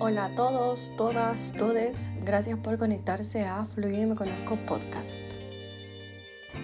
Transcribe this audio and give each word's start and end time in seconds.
Hola 0.00 0.26
a 0.26 0.34
todos, 0.36 0.92
todas, 0.96 1.54
todes. 1.54 2.08
Gracias 2.24 2.56
por 2.60 2.78
conectarse 2.78 3.42
a 3.42 3.64
Fluye 3.64 4.02
y 4.02 4.06
Me 4.06 4.14
Conozco 4.14 4.56
Podcast. 4.64 5.18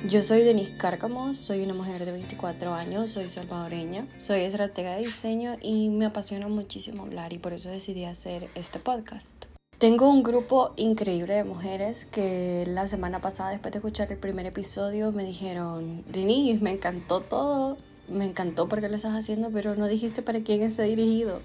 Yo 0.08 0.22
soy 0.22 0.42
Denise 0.42 0.76
Cárcamo, 0.76 1.34
soy 1.34 1.62
una 1.62 1.74
mujer 1.74 2.04
de 2.04 2.12
24 2.12 2.72
años, 2.72 3.10
soy 3.10 3.26
salvadoreña, 3.26 4.06
soy 4.18 4.42
estratega 4.42 4.92
de 4.92 5.06
diseño 5.06 5.56
y 5.60 5.88
me 5.88 6.06
apasiona 6.06 6.46
muchísimo 6.46 7.02
hablar 7.02 7.32
y 7.32 7.38
por 7.38 7.52
eso 7.52 7.70
decidí 7.70 8.04
hacer 8.04 8.48
este 8.54 8.78
podcast. 8.78 9.46
Tengo 9.78 10.08
un 10.08 10.22
grupo 10.22 10.72
increíble 10.76 11.34
de 11.34 11.42
mujeres 11.42 12.04
que 12.04 12.64
la 12.68 12.86
semana 12.86 13.20
pasada, 13.20 13.50
después 13.50 13.72
de 13.72 13.78
escuchar 13.78 14.12
el 14.12 14.18
primer 14.18 14.46
episodio, 14.46 15.10
me 15.10 15.24
dijeron, 15.24 16.04
Denise, 16.06 16.62
me 16.62 16.70
encantó 16.70 17.20
todo, 17.20 17.78
me 18.08 18.26
encantó 18.26 18.68
porque 18.68 18.88
lo 18.88 18.94
estás 18.94 19.14
haciendo, 19.14 19.50
pero 19.50 19.74
no 19.74 19.88
dijiste 19.88 20.22
para 20.22 20.40
quién 20.44 20.62
está 20.62 20.84
dirigido 20.84 21.40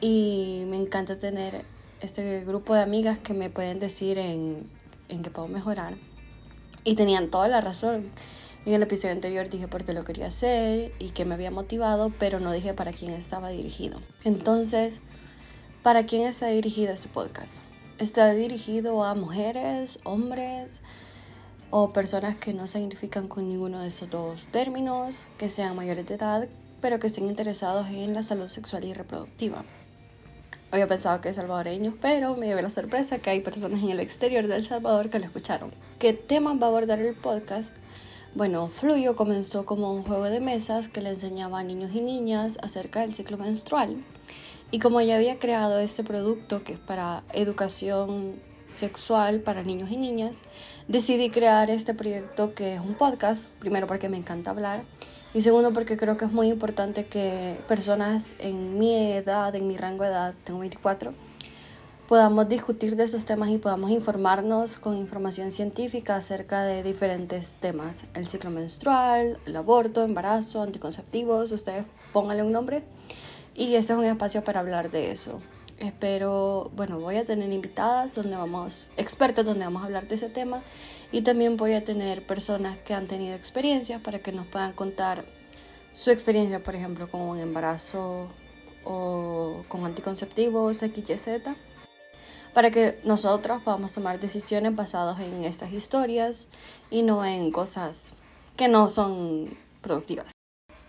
y 0.00 0.64
me 0.68 0.76
encanta 0.76 1.18
tener 1.18 1.64
este 2.00 2.44
grupo 2.44 2.74
de 2.74 2.82
amigas 2.82 3.18
que 3.18 3.34
me 3.34 3.50
pueden 3.50 3.78
decir 3.78 4.18
en, 4.18 4.68
en 5.08 5.22
qué 5.22 5.30
puedo 5.30 5.48
mejorar. 5.48 5.96
Y 6.84 6.94
tenían 6.94 7.30
toda 7.30 7.48
la 7.48 7.60
razón. 7.60 8.10
En 8.64 8.74
el 8.74 8.82
episodio 8.82 9.14
anterior 9.14 9.48
dije 9.48 9.66
por 9.66 9.84
qué 9.84 9.92
lo 9.92 10.04
quería 10.04 10.26
hacer 10.26 10.92
y 10.98 11.10
que 11.10 11.24
me 11.24 11.34
había 11.34 11.50
motivado, 11.50 12.12
pero 12.18 12.38
no 12.40 12.52
dije 12.52 12.74
para 12.74 12.92
quién 12.92 13.12
estaba 13.12 13.48
dirigido. 13.48 13.98
Entonces, 14.24 15.00
¿para 15.82 16.04
quién 16.06 16.26
está 16.26 16.48
dirigido 16.48 16.92
este 16.92 17.08
podcast? 17.08 17.62
Está 17.98 18.32
dirigido 18.32 19.04
a 19.04 19.14
mujeres, 19.14 19.98
hombres 20.04 20.82
o 21.70 21.92
personas 21.92 22.36
que 22.36 22.54
no 22.54 22.66
se 22.66 22.78
identifican 22.78 23.28
con 23.28 23.48
ninguno 23.48 23.80
de 23.80 23.88
esos 23.88 24.08
dos 24.10 24.46
términos, 24.48 25.26
que 25.36 25.48
sean 25.48 25.76
mayores 25.76 26.06
de 26.06 26.14
edad, 26.14 26.48
pero 26.80 26.98
que 26.98 27.08
estén 27.08 27.26
interesados 27.26 27.88
en 27.88 28.14
la 28.14 28.22
salud 28.22 28.48
sexual 28.48 28.84
y 28.84 28.92
reproductiva. 28.92 29.64
Había 30.70 30.86
pensado 30.86 31.22
que 31.22 31.30
es 31.30 31.36
salvadoreño, 31.36 31.96
pero 32.02 32.36
me 32.36 32.46
llevé 32.46 32.60
la 32.60 32.68
sorpresa 32.68 33.18
que 33.18 33.30
hay 33.30 33.40
personas 33.40 33.82
en 33.82 33.88
el 33.88 34.00
exterior 34.00 34.46
de 34.46 34.56
El 34.56 34.66
Salvador 34.66 35.08
que 35.08 35.18
lo 35.18 35.24
escucharon. 35.24 35.70
¿Qué 35.98 36.12
temas 36.12 36.60
va 36.60 36.66
a 36.66 36.68
abordar 36.68 36.98
el 36.98 37.14
podcast? 37.14 37.74
Bueno, 38.34 38.68
Fluyo 38.68 39.16
comenzó 39.16 39.64
como 39.64 39.94
un 39.94 40.02
juego 40.02 40.24
de 40.24 40.40
mesas 40.40 40.90
que 40.90 41.00
le 41.00 41.08
enseñaba 41.08 41.60
a 41.60 41.62
niños 41.62 41.92
y 41.94 42.02
niñas 42.02 42.58
acerca 42.60 43.00
del 43.00 43.14
ciclo 43.14 43.38
menstrual. 43.38 43.96
Y 44.70 44.78
como 44.78 45.00
ya 45.00 45.16
había 45.16 45.38
creado 45.38 45.78
este 45.78 46.04
producto 46.04 46.62
que 46.62 46.74
es 46.74 46.78
para 46.78 47.22
educación 47.32 48.34
sexual 48.66 49.40
para 49.40 49.62
niños 49.62 49.90
y 49.90 49.96
niñas, 49.96 50.42
decidí 50.86 51.30
crear 51.30 51.70
este 51.70 51.94
proyecto 51.94 52.52
que 52.52 52.74
es 52.74 52.80
un 52.80 52.92
podcast, 52.92 53.48
primero 53.58 53.86
porque 53.86 54.10
me 54.10 54.18
encanta 54.18 54.50
hablar 54.50 54.82
y 55.38 55.40
segundo, 55.40 55.72
porque 55.72 55.96
creo 55.96 56.16
que 56.16 56.24
es 56.24 56.32
muy 56.32 56.48
importante 56.48 57.06
que 57.06 57.60
personas 57.68 58.34
en 58.40 58.76
mi 58.76 58.92
edad, 58.92 59.54
en 59.54 59.68
mi 59.68 59.76
rango 59.76 60.02
de 60.02 60.10
edad, 60.10 60.34
tengo 60.42 60.58
24, 60.58 61.12
podamos 62.08 62.48
discutir 62.48 62.96
de 62.96 63.04
esos 63.04 63.24
temas 63.24 63.48
y 63.50 63.58
podamos 63.58 63.92
informarnos 63.92 64.78
con 64.78 64.96
información 64.96 65.52
científica 65.52 66.16
acerca 66.16 66.64
de 66.64 66.82
diferentes 66.82 67.54
temas. 67.54 68.06
El 68.14 68.26
ciclo 68.26 68.50
menstrual, 68.50 69.38
el 69.46 69.54
aborto, 69.54 70.02
embarazo, 70.02 70.60
anticonceptivos, 70.60 71.52
ustedes 71.52 71.84
pónganle 72.12 72.42
un 72.42 72.50
nombre. 72.50 72.82
Y 73.54 73.76
ese 73.76 73.92
es 73.92 73.98
un 74.00 74.06
espacio 74.06 74.42
para 74.42 74.58
hablar 74.58 74.90
de 74.90 75.12
eso. 75.12 75.38
Espero, 75.78 76.72
bueno, 76.74 76.98
voy 76.98 77.14
a 77.14 77.24
tener 77.24 77.52
invitadas 77.52 78.16
donde 78.16 78.34
vamos, 78.34 78.88
expertas 78.96 79.44
donde 79.44 79.64
vamos 79.64 79.82
a 79.82 79.84
hablar 79.84 80.08
de 80.08 80.16
ese 80.16 80.30
tema 80.30 80.64
y 81.10 81.22
también 81.22 81.56
voy 81.56 81.72
a 81.74 81.84
tener 81.84 82.26
personas 82.26 82.76
que 82.78 82.94
han 82.94 83.06
tenido 83.06 83.34
experiencias 83.34 84.00
para 84.00 84.18
que 84.18 84.32
nos 84.32 84.46
puedan 84.46 84.72
contar 84.72 85.24
su 85.92 86.10
experiencia, 86.10 86.62
por 86.62 86.74
ejemplo, 86.74 87.10
con 87.10 87.20
un 87.22 87.38
embarazo 87.38 88.28
o 88.84 89.64
con 89.68 89.84
anticonceptivos 89.84 90.78
XYZ, 90.78 91.28
para 92.52 92.70
que 92.70 92.98
nosotros 93.04 93.62
podamos 93.62 93.92
tomar 93.92 94.20
decisiones 94.20 94.74
basadas 94.74 95.20
en 95.20 95.44
estas 95.44 95.72
historias 95.72 96.46
y 96.90 97.02
no 97.02 97.24
en 97.24 97.50
cosas 97.50 98.12
que 98.56 98.68
no 98.68 98.88
son 98.88 99.56
productivas. 99.80 100.32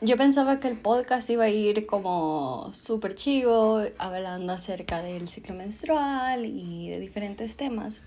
Yo 0.01 0.15
pensaba 0.15 0.61
que 0.61 0.69
el 0.69 0.77
podcast 0.77 1.29
iba 1.29 1.43
a 1.43 1.49
ir 1.49 1.85
como 1.85 2.71
súper 2.73 3.15
chivo, 3.15 3.81
hablando 3.97 4.53
acerca 4.53 5.01
del 5.01 5.27
ciclo 5.27 5.55
menstrual 5.55 6.45
y 6.45 6.89
de 6.89 6.99
diferentes 6.99 7.57
temas. 7.57 8.01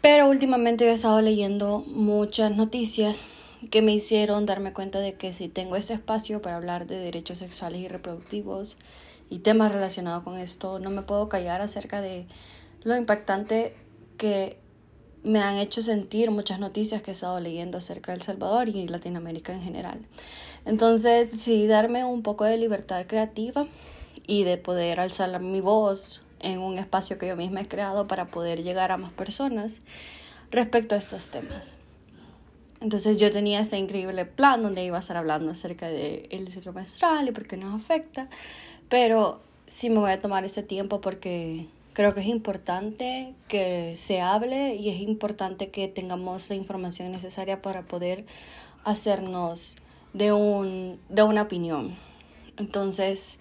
Pero 0.00 0.28
últimamente 0.28 0.86
he 0.86 0.92
estado 0.92 1.20
leyendo 1.20 1.84
muchas 1.86 2.56
noticias 2.56 3.28
que 3.70 3.82
me 3.82 3.92
hicieron 3.92 4.46
darme 4.46 4.72
cuenta 4.72 4.98
de 5.00 5.14
que 5.14 5.34
si 5.34 5.48
tengo 5.48 5.76
ese 5.76 5.94
espacio 5.94 6.40
para 6.40 6.56
hablar 6.56 6.86
de 6.86 6.98
derechos 6.98 7.38
sexuales 7.38 7.82
y 7.82 7.88
reproductivos 7.88 8.78
y 9.28 9.40
temas 9.40 9.72
relacionados 9.72 10.24
con 10.24 10.38
esto, 10.38 10.78
no 10.78 10.88
me 10.88 11.02
puedo 11.02 11.28
callar 11.28 11.60
acerca 11.60 12.00
de 12.00 12.26
lo 12.82 12.96
impactante 12.96 13.74
que 14.16 14.56
me 15.22 15.40
han 15.40 15.58
hecho 15.58 15.82
sentir 15.82 16.30
muchas 16.30 16.58
noticias 16.58 17.02
que 17.02 17.10
he 17.10 17.12
estado 17.12 17.38
leyendo 17.38 17.76
acerca 17.76 18.12
de 18.12 18.16
El 18.16 18.22
Salvador 18.22 18.70
y 18.70 18.88
Latinoamérica 18.88 19.52
en 19.52 19.62
general. 19.62 20.00
Entonces 20.64 21.30
decidí 21.30 21.66
darme 21.66 22.04
un 22.04 22.22
poco 22.22 22.44
de 22.44 22.56
libertad 22.56 23.04
creativa 23.06 23.66
y 24.26 24.44
de 24.44 24.56
poder 24.56 24.98
alzar 24.98 25.38
mi 25.40 25.60
voz 25.60 26.22
en 26.40 26.58
un 26.60 26.78
espacio 26.78 27.18
que 27.18 27.28
yo 27.28 27.36
misma 27.36 27.62
he 27.62 27.68
creado 27.68 28.06
para 28.06 28.26
poder 28.26 28.62
llegar 28.62 28.92
a 28.92 28.96
más 28.96 29.12
personas 29.12 29.80
respecto 30.50 30.94
a 30.94 30.98
estos 30.98 31.30
temas. 31.30 31.76
Entonces 32.80 33.18
yo 33.18 33.30
tenía 33.30 33.60
este 33.60 33.76
increíble 33.76 34.24
plan 34.24 34.62
donde 34.62 34.84
iba 34.84 34.96
a 34.96 35.00
estar 35.00 35.16
hablando 35.16 35.50
acerca 35.50 35.88
del 35.88 36.26
el 36.30 36.50
ciclo 36.50 36.72
menstrual 36.72 37.28
y 37.28 37.32
por 37.32 37.46
qué 37.46 37.56
nos 37.56 37.74
afecta, 37.74 38.28
pero 38.88 39.40
sí 39.66 39.90
me 39.90 39.98
voy 39.98 40.10
a 40.10 40.20
tomar 40.20 40.44
ese 40.44 40.62
tiempo 40.62 41.00
porque 41.00 41.66
creo 41.92 42.14
que 42.14 42.20
es 42.20 42.26
importante 42.26 43.34
que 43.48 43.92
se 43.96 44.22
hable 44.22 44.76
y 44.76 44.88
es 44.88 45.00
importante 45.00 45.70
que 45.70 45.88
tengamos 45.88 46.48
la 46.48 46.56
información 46.56 47.12
necesaria 47.12 47.60
para 47.60 47.82
poder 47.82 48.24
hacernos 48.84 49.76
de, 50.14 50.32
un, 50.32 50.98
de 51.10 51.22
una 51.22 51.42
opinión. 51.42 51.94
Entonces, 52.56 53.38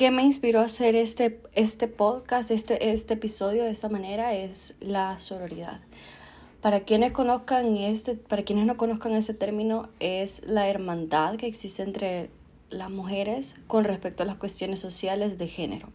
¿qué 0.00 0.10
me 0.10 0.22
inspiró 0.22 0.60
a 0.60 0.64
hacer 0.64 0.96
este, 0.96 1.42
este 1.52 1.86
podcast, 1.86 2.50
este, 2.50 2.90
este 2.90 3.12
episodio 3.12 3.64
de 3.64 3.70
esta 3.70 3.90
manera? 3.90 4.32
Es 4.32 4.74
la 4.80 5.18
sororidad. 5.18 5.82
Para 6.62 6.80
quienes, 6.80 7.12
conozcan 7.12 7.76
este, 7.76 8.14
para 8.14 8.42
quienes 8.42 8.64
no 8.64 8.78
conozcan 8.78 9.12
ese 9.12 9.34
término, 9.34 9.90
es 10.00 10.40
la 10.46 10.68
hermandad 10.68 11.36
que 11.36 11.46
existe 11.46 11.82
entre 11.82 12.30
las 12.70 12.88
mujeres 12.88 13.56
con 13.66 13.84
respecto 13.84 14.22
a 14.22 14.26
las 14.26 14.36
cuestiones 14.36 14.80
sociales 14.80 15.36
de 15.36 15.48
género. 15.48 15.90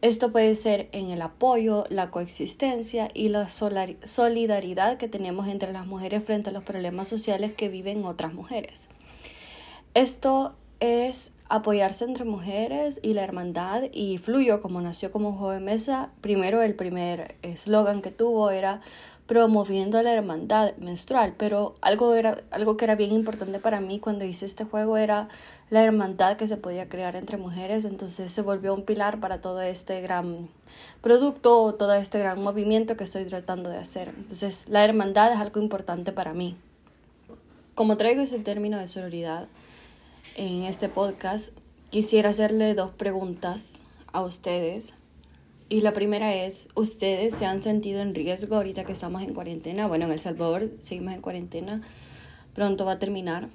Esto 0.00 0.32
puede 0.32 0.54
ser 0.54 0.88
en 0.92 1.10
el 1.10 1.20
apoyo, 1.20 1.84
la 1.90 2.10
coexistencia 2.10 3.10
y 3.12 3.28
la 3.28 3.50
solidaridad 3.50 4.96
que 4.96 5.08
tenemos 5.08 5.48
entre 5.48 5.74
las 5.74 5.86
mujeres 5.86 6.24
frente 6.24 6.48
a 6.48 6.54
los 6.54 6.64
problemas 6.64 7.08
sociales 7.08 7.52
que 7.52 7.68
viven 7.68 8.06
otras 8.06 8.32
mujeres. 8.32 8.88
Esto 9.92 10.54
es 10.80 11.32
apoyarse 11.48 12.04
entre 12.04 12.24
mujeres 12.24 13.00
y 13.02 13.14
la 13.14 13.24
hermandad 13.24 13.84
y 13.92 14.18
Fluyo, 14.18 14.60
como 14.60 14.80
nació 14.80 15.10
como 15.10 15.50
de 15.50 15.60
mesa, 15.60 16.10
primero 16.20 16.62
el 16.62 16.74
primer 16.74 17.36
eslogan 17.42 18.02
que 18.02 18.10
tuvo 18.10 18.50
era 18.50 18.80
promoviendo 19.26 20.00
la 20.02 20.14
hermandad 20.14 20.74
menstrual, 20.78 21.34
pero 21.36 21.74
algo, 21.82 22.14
era, 22.14 22.42
algo 22.50 22.78
que 22.78 22.86
era 22.86 22.96
bien 22.96 23.12
importante 23.12 23.58
para 23.58 23.78
mí 23.78 23.98
cuando 23.98 24.24
hice 24.24 24.46
este 24.46 24.64
juego 24.64 24.96
era 24.96 25.28
la 25.68 25.84
hermandad 25.84 26.38
que 26.38 26.46
se 26.46 26.56
podía 26.56 26.88
crear 26.88 27.14
entre 27.14 27.36
mujeres, 27.36 27.84
entonces 27.84 28.32
se 28.32 28.40
volvió 28.40 28.72
un 28.72 28.84
pilar 28.84 29.20
para 29.20 29.42
todo 29.42 29.60
este 29.60 30.00
gran 30.00 30.48
producto, 31.02 31.74
todo 31.74 31.92
este 31.92 32.18
gran 32.18 32.42
movimiento 32.42 32.96
que 32.96 33.04
estoy 33.04 33.26
tratando 33.26 33.68
de 33.68 33.76
hacer. 33.76 34.14
Entonces 34.16 34.64
la 34.66 34.82
hermandad 34.82 35.30
es 35.30 35.38
algo 35.38 35.60
importante 35.60 36.10
para 36.10 36.32
mí. 36.32 36.56
Como 37.74 37.98
traigo 37.98 38.22
ese 38.22 38.38
término 38.38 38.78
de 38.78 38.86
sororidad, 38.86 39.46
en 40.38 40.62
este 40.62 40.88
podcast, 40.88 41.52
quisiera 41.90 42.30
hacerle 42.30 42.74
dos 42.74 42.92
preguntas 42.92 43.82
a 44.12 44.22
ustedes. 44.22 44.94
Y 45.68 45.80
la 45.80 45.92
primera 45.92 46.32
es, 46.32 46.68
¿ustedes 46.76 47.34
se 47.34 47.44
han 47.44 47.60
sentido 47.60 48.00
en 48.00 48.14
riesgo 48.14 48.54
ahorita 48.54 48.84
que 48.84 48.92
estamos 48.92 49.22
en 49.22 49.34
cuarentena? 49.34 49.88
Bueno, 49.88 50.06
en 50.06 50.12
El 50.12 50.20
Salvador 50.20 50.70
seguimos 50.78 51.12
en 51.14 51.22
cuarentena, 51.22 51.82
pronto 52.54 52.84
va 52.84 52.92
a 52.92 52.98
terminar. 53.00 53.48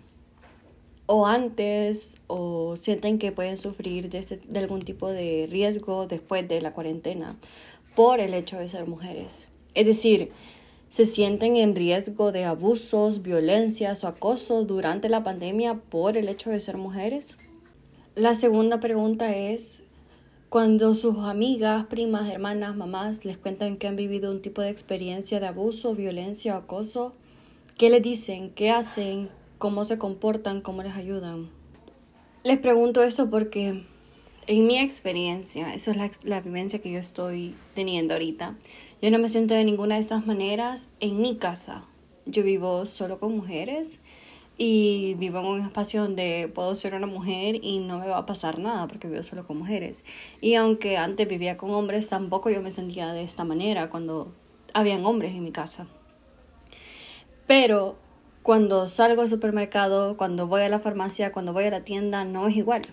O 1.06 1.25
antes, 1.25 2.19
o 2.28 2.75
sienten 2.75 3.18
que 3.18 3.31
pueden 3.31 3.56
sufrir 3.56 4.10
de, 4.10 4.42
de 4.46 4.60
algún 4.60 4.81
tipo 4.81 5.10
de 5.10 5.48
riesgo 5.50 6.06
después 6.08 6.46
de 6.50 6.60
la 6.60 6.74
cuarentena 6.74 7.38
por 7.96 8.19
el 8.19 8.34
hecho 8.34 8.58
de 8.58 8.68
ser 8.68 8.88
mujeres. 8.88 9.48
Es 9.74 9.88
decir, 9.88 10.31
se 10.94 11.06
sienten 11.06 11.56
en 11.56 11.75
riesgo 11.75 12.31
de 12.31 12.45
abusos, 12.45 13.24
violencias 13.24 14.04
o 14.04 14.07
acoso 14.07 14.63
durante 14.63 15.10
la 15.10 15.24
pandemia 15.24 15.74
por 15.90 16.18
el 16.18 16.30
hecho 16.30 16.51
de 16.51 16.60
ser 16.60 16.78
mujeres? 16.78 17.36
La 18.13 18.36
segunda 18.36 18.80
pregunta 18.80 19.36
es, 19.36 19.81
cuando 20.50 20.94
sus 20.94 21.18
amigas, 21.18 21.88
primas, 21.88 22.31
hermanas, 22.31 22.75
mamás 22.75 23.25
les 23.25 23.40
cuentan 23.40 23.78
que 23.78 23.88
han 23.88 23.95
vivido 23.95 24.30
un 24.30 24.44
tipo 24.44 24.62
de 24.62 24.69
experiencia 24.69 25.40
de 25.40 25.48
abuso, 25.48 25.95
violencia 25.95 26.54
o 26.54 26.60
acoso, 26.60 27.16
¿qué 27.75 27.89
les 27.89 28.04
dicen? 28.04 28.51
¿Qué 28.51 28.69
hacen? 28.69 29.30
¿Cómo 29.57 29.86
se 29.86 29.98
comportan? 29.98 30.62
¿Cómo 30.62 30.84
les 30.84 30.94
ayudan? 30.94 31.50
Les 32.44 32.60
pregunto 32.60 33.01
eso 33.01 33.31
porque 33.31 33.84
en 34.46 34.68
mi 34.68 34.78
experiencia, 34.78 35.74
eso 35.74 35.89
es 35.89 35.98
la, 35.98 36.12
la, 36.24 36.42
vivencia 36.42 36.80
que 36.80 36.92
yo 36.92 37.00
estoy 37.00 37.56
teniendo 37.74 38.13
ahorita. 38.13 38.57
Yo 39.04 39.12
no 39.12 39.20
me 39.20 39.28
siento 39.28 39.54
de 39.54 39.66
ninguna 39.66 39.96
de 39.96 40.00
estas 40.00 40.26
maneras 40.26 40.88
en 41.02 41.20
mi 41.20 41.36
casa. 41.36 41.84
Yo 42.26 42.42
vivo 42.42 42.86
solo 42.86 43.20
con 43.20 43.36
mujeres 43.36 44.00
y 44.58 45.16
vivo 45.16 45.40
en 45.40 45.46
un 45.46 45.60
espacio 45.60 46.04
donde 46.04 46.50
puedo 46.56 46.74
ser 46.74 46.96
una 46.96 47.06
mujer 47.06 47.60
y 47.62 47.80
no 47.80 48.00
me 48.00 48.08
va 48.08 48.20
a 48.20 48.26
pasar 48.26 48.60
nada 48.60 48.88
porque 48.88 49.10
vivo 49.10 49.22
solo 49.22 49.46
con 49.46 49.58
mujeres. 49.58 50.06
Y 50.40 50.56
aunque 50.56 50.96
antes 50.96 51.28
vivía 51.28 51.58
con 51.58 51.72
hombres, 51.72 52.08
tampoco 52.08 52.50
yo 52.50 52.62
me 52.62 52.72
sentía 52.72 53.12
de 53.12 53.24
esta 53.24 53.44
manera 53.44 53.90
cuando 53.90 54.32
habían 54.74 55.06
hombres 55.06 55.34
en 55.34 55.44
mi 55.44 55.52
casa. 55.52 55.86
Pero 57.46 57.98
cuando 58.42 58.88
salgo 58.88 59.24
al 59.24 59.28
supermercado, 59.28 60.16
cuando 60.16 60.48
voy 60.48 60.62
a 60.62 60.70
la 60.70 60.80
farmacia, 60.80 61.34
cuando 61.34 61.52
voy 61.52 61.66
a 61.66 61.72
la 61.72 61.84
tienda, 61.84 62.24
no 62.24 62.48
es 62.48 62.56
igual. 62.56 62.84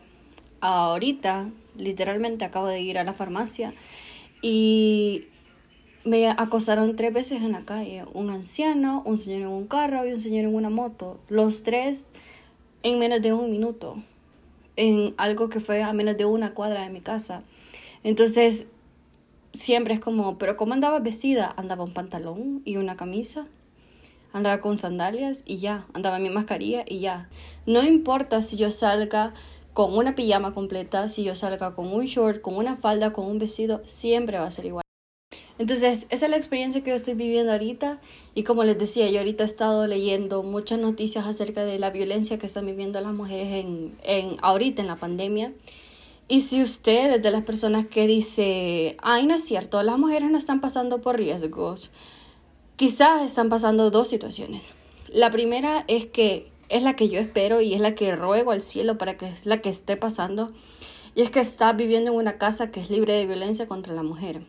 Ahorita, 0.61 1.51
literalmente, 1.77 2.45
acabo 2.45 2.67
de 2.67 2.81
ir 2.81 2.99
a 2.99 3.05
la 3.05 3.15
farmacia 3.15 3.75
y 4.43 5.29
me 6.05 6.29
acosaron 6.29 6.97
tres 6.97 7.13
veces 7.13 7.43
en 7.43 7.53
la 7.53 7.65
calle. 7.65 8.05
Un 8.15 8.31
anciano, 8.31 9.03
un 9.05 9.17
señor 9.17 9.43
en 9.43 9.49
un 9.49 9.67
carro 9.67 10.07
y 10.07 10.13
un 10.13 10.21
señor 10.21 10.45
en 10.45 10.55
una 10.55 10.71
moto. 10.71 11.19
Los 11.29 11.63
tres 11.63 12.07
en 12.83 12.99
menos 12.99 13.21
de 13.23 13.33
un 13.33 13.51
minuto. 13.51 14.03
En 14.77 15.15
algo 15.19 15.49
que 15.51 15.61
fue 15.61 15.83
a 15.83 15.93
menos 15.93 16.17
de 16.17 16.25
una 16.25 16.55
cuadra 16.55 16.83
de 16.83 16.91
mi 16.91 17.01
casa. 17.01 17.43
Entonces, 18.03 18.67
siempre 19.53 19.95
es 19.95 20.01
como, 20.01 20.39
pero 20.39 20.57
¿cómo 20.57 20.73
andaba 20.73 21.01
vestida? 21.01 21.53
Andaba 21.57 21.85
un 21.85 21.93
pantalón 21.93 22.63
y 22.65 22.77
una 22.77 22.97
camisa. 22.97 23.47
Andaba 24.33 24.61
con 24.63 24.79
sandalias 24.79 25.43
y 25.45 25.59
ya. 25.59 25.87
Andaba 25.93 26.19
mi 26.19 26.31
mascarilla 26.31 26.85
y 26.87 27.01
ya. 27.01 27.29
No 27.67 27.83
importa 27.83 28.41
si 28.41 28.57
yo 28.57 28.71
salga 28.71 29.35
con 29.75 29.97
una 29.97 30.15
pijama 30.15 30.55
completa, 30.55 31.09
si 31.09 31.25
yo 31.25 31.35
salga 31.35 31.75
con 31.75 31.93
un 31.93 32.07
short, 32.07 32.41
con 32.41 32.57
una 32.57 32.77
falda, 32.77 33.13
con 33.13 33.27
un 33.27 33.39
vestido, 33.39 33.83
siempre 33.85 34.39
va 34.39 34.47
a 34.47 34.51
ser 34.51 34.65
igual. 34.65 34.90
Entonces, 35.61 36.07
esa 36.09 36.25
es 36.25 36.31
la 36.31 36.39
experiencia 36.39 36.83
que 36.83 36.89
yo 36.89 36.97
estoy 36.97 37.13
viviendo 37.13 37.53
ahorita 37.53 38.01
y 38.35 38.45
como 38.45 38.65
les 38.65 38.79
decía, 38.79 39.11
yo 39.11 39.19
ahorita 39.19 39.45
he 39.45 39.47
estado 39.47 39.87
leyendo 39.87 40.43
muchas 40.43 40.79
noticias 40.79 41.27
acerca 41.27 41.67
de 41.67 41.79
la 41.79 41.91
violencia 41.91 42.39
que 42.39 42.47
están 42.47 42.65
viviendo 42.65 42.99
las 43.03 43.13
mujeres 43.13 43.63
en, 43.63 43.95
en 44.03 44.39
ahorita 44.41 44.81
en 44.81 44.89
la 44.89 44.97
pandemia. 44.97 45.53
Y 46.29 46.41
si 46.41 46.63
usted 46.63 47.17
es 47.17 47.23
de 47.23 47.31
las 47.31 47.43
personas 47.43 47.87
que 47.87 48.07
dice, 48.07 48.97
ay, 49.03 49.27
no 49.27 49.35
es 49.35 49.45
cierto, 49.45 49.83
las 49.83 49.99
mujeres 49.99 50.31
no 50.31 50.39
están 50.39 50.63
pasando 50.63 51.03
por 51.03 51.19
riesgos, 51.19 51.91
quizás 52.77 53.23
están 53.23 53.51
pasando 53.51 53.91
dos 53.91 54.09
situaciones. 54.09 54.73
La 55.09 55.31
primera 55.31 55.85
es 55.89 56.07
que 56.07 56.49
es 56.71 56.83
la 56.83 56.97
que 56.97 57.11
yo 57.11 57.21
espero 57.21 57.61
y 57.61 57.75
es 57.75 57.81
la 57.81 57.95
que 57.95 58.17
ruego 58.17 58.53
al 58.53 58.63
cielo 58.63 58.97
para 58.97 59.19
que 59.19 59.29
es 59.29 59.45
la 59.45 59.61
que 59.61 59.69
esté 59.69 59.99
pasando, 59.99 60.53
y 61.15 61.21
es 61.21 61.31
que 61.31 61.41
está 61.41 61.73
viviendo 61.75 62.13
en 62.13 62.17
una 62.17 62.39
casa 62.39 62.71
que 62.71 62.81
es 62.81 62.89
libre 62.89 63.13
de 63.13 63.27
violencia 63.27 63.67
contra 63.67 63.93
la 63.93 64.03
mujer 64.03 64.41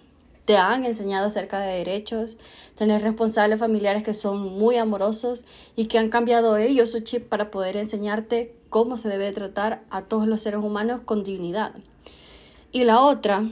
te 0.51 0.57
han 0.57 0.83
enseñado 0.83 1.27
acerca 1.27 1.61
de 1.61 1.77
derechos, 1.77 2.35
tener 2.75 3.01
responsables 3.01 3.57
familiares 3.57 4.03
que 4.03 4.13
son 4.13 4.59
muy 4.59 4.75
amorosos 4.75 5.45
y 5.77 5.85
que 5.85 5.97
han 5.97 6.09
cambiado 6.09 6.57
ellos 6.57 6.91
su 6.91 6.99
chip 6.99 7.29
para 7.29 7.51
poder 7.51 7.77
enseñarte 7.77 8.53
cómo 8.67 8.97
se 8.97 9.07
debe 9.07 9.31
tratar 9.31 9.85
a 9.89 10.01
todos 10.01 10.27
los 10.27 10.41
seres 10.41 10.59
humanos 10.59 10.99
con 11.05 11.23
dignidad. 11.23 11.73
Y 12.73 12.83
la 12.83 12.99
otra, 12.99 13.49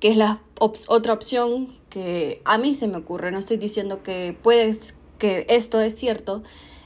que 0.00 0.08
es 0.08 0.16
la 0.16 0.40
otra 0.58 1.12
opción 1.12 1.68
que 1.90 2.40
a 2.46 2.56
mí 2.56 2.72
se 2.72 2.88
me 2.88 2.96
ocurre, 2.96 3.30
no 3.30 3.38
estoy 3.38 3.58
diciendo 3.58 4.02
que 4.02 4.34
puedes, 4.42 4.94
que 5.18 5.44
esto 5.50 5.82
es 5.82 5.98
cierto, 5.98 6.42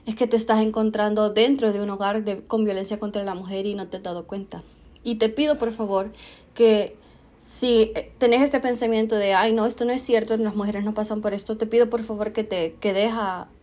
es 0.07 0.17
que 0.17 0.27
te 0.27 0.35
estás 0.35 0.61
encontrando 0.61 1.31
dentro 1.31 1.73
de 1.73 1.81
un 1.81 1.91
hogar 1.91 2.25
con 2.49 2.65
violencia 2.65 2.99
contra 2.99 3.23
la 3.23 3.37
mujer 3.37 3.65
y 3.67 3.77
no 3.77 3.87
te 3.87 3.99
has 3.99 4.03
dado 4.03 4.27
cuenta. 4.27 4.65
Y 5.05 5.15
te 5.15 5.29
pido 5.29 5.57
por 5.57 5.71
favor 5.71 6.13
que 6.53 6.97
si 7.41 7.91
eh, 7.95 8.13
tenés 8.19 8.43
este 8.43 8.61
pensamiento 8.61 9.17
de, 9.17 9.33
ay, 9.33 9.55
no, 9.55 9.65
esto 9.65 9.87
no 9.87 9.93
es 9.93 10.03
cierto, 10.03 10.37
las 10.37 10.55
mujeres 10.55 10.85
no 10.85 10.93
pasan 10.93 11.23
por 11.23 11.33
esto, 11.33 11.57
te 11.57 11.67
pido 11.67 11.89
por 11.89 12.05
favor 12.05 12.33
que 12.33 12.45
te 12.45 12.75
quedes 12.81 13.13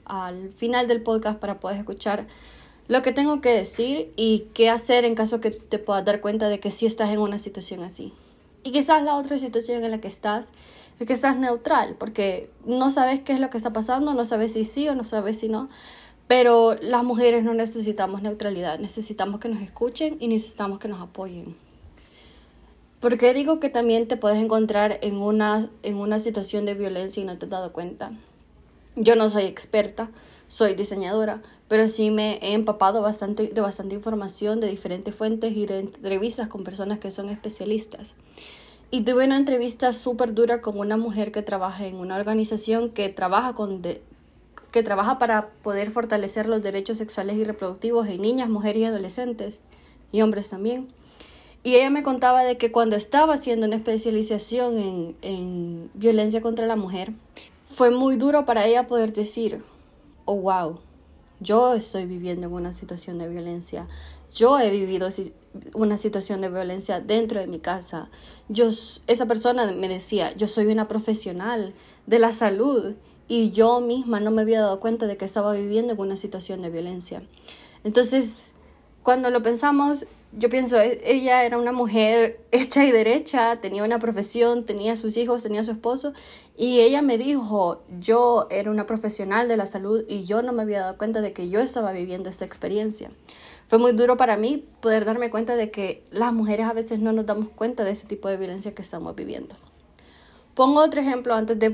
al 0.06 0.52
final 0.54 0.88
del 0.88 1.04
podcast 1.04 1.40
para 1.40 1.60
poder 1.60 1.78
escuchar 1.78 2.26
lo 2.88 3.04
que 3.04 3.12
tengo 3.12 3.40
que 3.40 3.50
decir 3.50 4.12
y 4.16 4.48
qué 4.56 4.70
hacer 4.70 5.06
en 5.06 5.14
caso 5.14 5.40
que 5.40 5.52
te 5.52 5.78
puedas 5.78 6.04
dar 6.04 6.22
cuenta 6.22 6.50
de 6.50 6.60
que 6.60 6.72
sí 6.72 6.88
estás 6.88 7.12
en 7.12 7.20
una 7.20 7.38
situación 7.38 7.84
así. 7.84 8.14
Y 8.64 8.72
quizás 8.72 9.04
la 9.04 9.16
otra 9.16 9.38
situación 9.38 9.84
en 9.84 9.92
la 9.92 10.02
que 10.02 10.08
estás 10.08 10.50
es 11.00 11.06
que 11.06 11.14
estás 11.14 11.38
neutral, 11.38 11.96
porque 12.00 12.50
no 12.66 12.90
sabes 12.90 13.20
qué 13.20 13.34
es 13.34 13.40
lo 13.40 13.52
que 13.52 13.58
está 13.58 13.74
pasando, 13.74 14.16
no 14.16 14.26
sabes 14.26 14.54
si 14.54 14.64
sí 14.64 14.90
o 14.90 14.96
no 14.96 15.04
sabes 15.04 15.40
si 15.40 15.50
no. 15.50 15.70
Pero 16.28 16.76
las 16.82 17.04
mujeres 17.04 17.44
no 17.44 17.54
necesitamos 17.54 18.24
neutralidad, 18.24 18.80
necesitamos 18.80 19.40
que 19.40 19.50
nos 19.50 19.62
escuchen 19.62 20.18
y 20.20 20.28
necesitamos 20.28 20.80
que 20.80 20.88
nos 20.88 21.00
apoyen. 21.00 21.67
¿Por 23.00 23.20
qué 23.20 23.36
digo 23.36 23.60
que 23.60 23.70
también 23.70 24.08
te 24.08 24.18
puedes 24.18 24.44
encontrar 24.44 24.98
en 25.04 25.18
una, 25.18 25.70
en 25.84 25.98
una 25.98 26.18
situación 26.18 26.66
de 26.66 26.74
violencia 26.74 27.22
y 27.22 27.26
no 27.28 27.38
te 27.38 27.46
has 27.46 27.52
dado 27.52 27.72
cuenta? 27.72 28.12
Yo 28.96 29.16
no 29.16 29.30
soy 29.30 29.44
experta, 29.44 30.10
soy 30.48 30.74
diseñadora, 30.74 31.44
pero 31.68 31.88
sí 31.90 32.10
me 32.10 32.40
he 32.42 32.54
empapado 32.54 33.04
bastante, 33.04 33.50
de 33.50 33.62
bastante 33.62 33.94
información 33.94 34.60
de 34.62 34.68
diferentes 34.68 35.14
fuentes 35.14 35.56
y 35.56 35.68
de 35.68 35.82
entrevistas 35.82 36.48
con 36.48 36.64
personas 36.64 36.98
que 36.98 37.12
son 37.12 37.30
especialistas. 37.30 38.16
Y 38.90 39.02
tuve 39.02 39.26
una 39.26 39.38
entrevista 39.38 39.94
súper 39.94 40.34
dura 40.34 40.62
con 40.62 40.80
una 40.80 40.98
mujer 40.98 41.32
que 41.32 41.44
trabaja 41.44 41.86
en 41.86 41.98
una 41.98 42.16
organización 42.16 42.90
que 42.90 43.10
trabaja, 43.10 43.54
con 43.54 43.84
que 44.72 44.84
trabaja 44.84 45.20
para 45.20 45.50
poder 45.62 45.92
fortalecer 45.92 46.48
los 46.48 46.64
derechos 46.64 46.98
sexuales 46.98 47.38
y 47.38 47.44
reproductivos 47.44 48.08
en 48.08 48.24
niñas, 48.24 48.50
mujeres 48.50 48.82
y 48.82 48.86
adolescentes, 48.86 49.60
y 50.12 50.22
hombres 50.24 50.50
también. 50.50 50.88
Y 51.64 51.76
ella 51.76 51.90
me 51.90 52.04
contaba 52.04 52.44
de 52.44 52.58
que 52.58 52.72
cuando 52.72 52.96
estaba 52.96 53.34
haciendo 53.34 53.66
una 53.66 53.76
especialización 53.76 54.78
en, 54.78 55.16
en 55.22 55.92
violencia 55.94 56.42
contra 56.42 56.66
la 56.66 56.76
mujer, 56.76 57.14
fue 57.66 57.92
muy 57.92 58.16
duro 58.16 58.46
para 58.46 58.66
ella 58.66 58.88
poder 58.88 59.14
decir, 59.14 59.64
oh, 60.26 60.36
wow, 60.36 60.80
yo 61.40 61.74
estoy 61.74 62.06
viviendo 62.06 62.48
en 62.48 62.54
una 62.54 62.72
situación 62.72 63.18
de 63.18 63.28
violencia, 63.28 63.88
yo 64.34 64.60
he 64.60 64.70
vivido 64.70 65.10
una 65.74 65.98
situación 65.98 66.42
de 66.42 66.50
violencia 66.50 67.00
dentro 67.00 67.40
de 67.40 67.48
mi 67.48 67.60
casa. 67.60 68.10
Yo, 68.50 68.70
esa 69.08 69.26
persona 69.26 69.72
me 69.72 69.88
decía, 69.88 70.36
yo 70.36 70.48
soy 70.48 70.68
una 70.68 70.88
profesional 70.88 71.74
de 72.06 72.20
la 72.20 72.34
salud 72.34 72.96
y 73.28 73.52
yo 73.52 73.80
misma 73.82 74.20
no 74.20 74.32
me 74.32 74.42
había 74.42 74.62
dado 74.62 74.80
cuenta 74.80 75.08
de 75.08 75.18
que 75.18 75.26
estaba 75.26 75.54
viviendo 75.54 75.94
en 75.94 76.00
una 76.00 76.18
situación 76.18 76.62
de 76.62 76.70
violencia. 76.70 77.24
Entonces, 77.84 78.52
cuando 79.04 79.30
lo 79.30 79.42
pensamos, 79.42 80.06
yo 80.38 80.50
pienso, 80.50 80.80
e, 80.80 81.00
ella 81.04 81.44
era 81.44 81.58
una 81.58 81.72
mujer 81.72 82.40
hecha 82.52 82.86
y 82.86 82.92
derecha, 82.92 83.60
tenía 83.60 83.84
una 83.84 84.00
profesión, 84.00 84.66
tenía 84.66 84.96
sus 84.96 85.18
hijos, 85.18 85.44
tenía 85.44 85.64
su 85.64 85.72
esposo, 85.72 86.14
y 86.56 86.80
ella 86.80 87.02
me 87.02 87.18
dijo, 87.18 87.84
yo 88.00 88.48
era 88.50 88.72
una 88.72 88.86
profesional 88.86 89.48
de 89.48 89.58
la 89.58 89.66
salud 89.66 90.04
y 90.08 90.26
yo 90.26 90.42
no 90.42 90.54
me 90.54 90.64
había 90.64 90.82
dado 90.82 90.98
cuenta 90.98 91.22
de 91.22 91.34
que 91.34 91.50
yo 91.50 91.60
estaba 91.60 91.92
viviendo 91.92 92.30
esta 92.30 92.46
experiencia. 92.46 93.12
Fue 93.68 93.80
muy 93.80 93.92
duro 93.92 94.16
para 94.16 94.38
mí 94.38 94.66
poder 94.80 95.06
darme 95.06 95.30
cuenta 95.30 95.56
de 95.56 95.72
que 95.72 96.04
las 96.10 96.32
mujeres 96.32 96.68
a 96.68 96.74
veces 96.74 97.00
no 97.00 97.12
nos 97.12 97.26
damos 97.26 97.50
cuenta 97.50 97.84
de 97.84 97.92
ese 97.92 98.08
tipo 98.08 98.30
de 98.30 98.38
violencia 98.38 98.74
que 98.74 98.82
estamos 98.82 99.16
viviendo. 99.16 99.56
Pongo 100.56 100.80
otro 100.80 101.02
ejemplo 101.02 101.36
antes 101.36 101.60
de 101.60 101.72